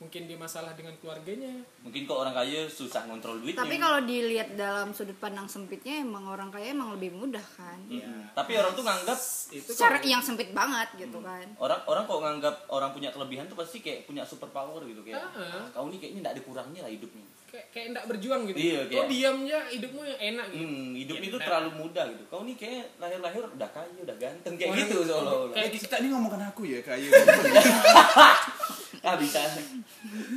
Mungkin 0.00 0.24
dia 0.24 0.36
masalah 0.36 0.72
dengan 0.72 0.92
keluarganya. 0.96 1.60
Mungkin 1.80 2.08
kok 2.08 2.16
orang 2.16 2.32
kaya 2.32 2.64
susah 2.68 3.04
ngontrol 3.04 3.40
duitnya. 3.40 3.60
Tapi 3.64 3.76
kalau 3.76 4.00
dilihat 4.00 4.56
dalam 4.56 4.92
sudut 4.92 5.16
pandang 5.16 5.44
sempitnya 5.44 6.00
emang 6.00 6.24
orang 6.24 6.48
kaya 6.48 6.72
emang 6.72 6.92
lebih 6.96 7.12
mudah 7.12 7.44
kan? 7.56 7.76
Mm-mm. 7.88 8.32
tapi 8.32 8.56
orang 8.56 8.72
tuh 8.72 8.84
nganggap 8.84 9.16
itu 9.52 9.70
secara 9.72 9.96
yang 10.00 10.20
sempit 10.20 10.52
banget 10.52 10.88
gitu 10.96 11.20
kan. 11.24 11.44
Orang 11.56 11.80
orang 11.88 12.04
kok 12.04 12.20
nganggap 12.20 12.54
orang 12.68 12.90
punya 12.92 13.12
kelebihan 13.12 13.44
tuh 13.48 13.56
pasti 13.56 13.80
kayak 13.80 14.04
punya 14.04 14.24
super 14.24 14.48
power 14.48 14.84
gitu 14.84 15.00
kayak 15.04 15.20
Ah. 15.20 15.40
"Ah, 15.40 15.66
kau 15.72 15.88
nih 15.88 16.00
kayaknya 16.00 16.20
nggak 16.28 16.34
ada 16.36 16.42
kurangnya 16.44 16.80
lah 16.84 16.92
hidupnya 16.92 17.24
kayak 17.50 17.66
kayak 17.68 17.86
nggak 17.90 18.04
berjuang 18.06 18.42
gitu. 18.46 18.58
Iya, 18.58 18.80
kau 18.80 18.92
kayak- 18.96 19.10
diam 19.10 19.36
aja 19.42 19.58
hidupmu 19.68 20.00
yang 20.04 20.20
enak 20.30 20.46
gitu. 20.48 20.62
Hmm, 20.62 20.88
hidup 20.94 21.16
Ya, 21.16 21.22
itu 21.22 21.36
nah. 21.36 21.44
terlalu 21.44 21.70
mudah 21.76 22.04
gitu. 22.08 22.22
Kau 22.26 22.42
nih 22.42 22.56
kayak 22.56 22.84
lahir-lahir 22.96 23.42
udah 23.44 23.68
kaya 23.68 23.90
udah 24.00 24.16
ganteng 24.16 24.54
kayak 24.54 24.70
Orang- 24.70 24.80
gitu 24.84 24.96
seolah-olah. 25.02 25.52
kayak 25.52 25.70
kita 25.72 25.94
ini 25.96 26.08
ngomongkan 26.08 26.42
aku 26.46 26.62
ya 26.64 26.78
kayak 26.80 27.10
ah 29.00 29.16
bisa 29.16 29.40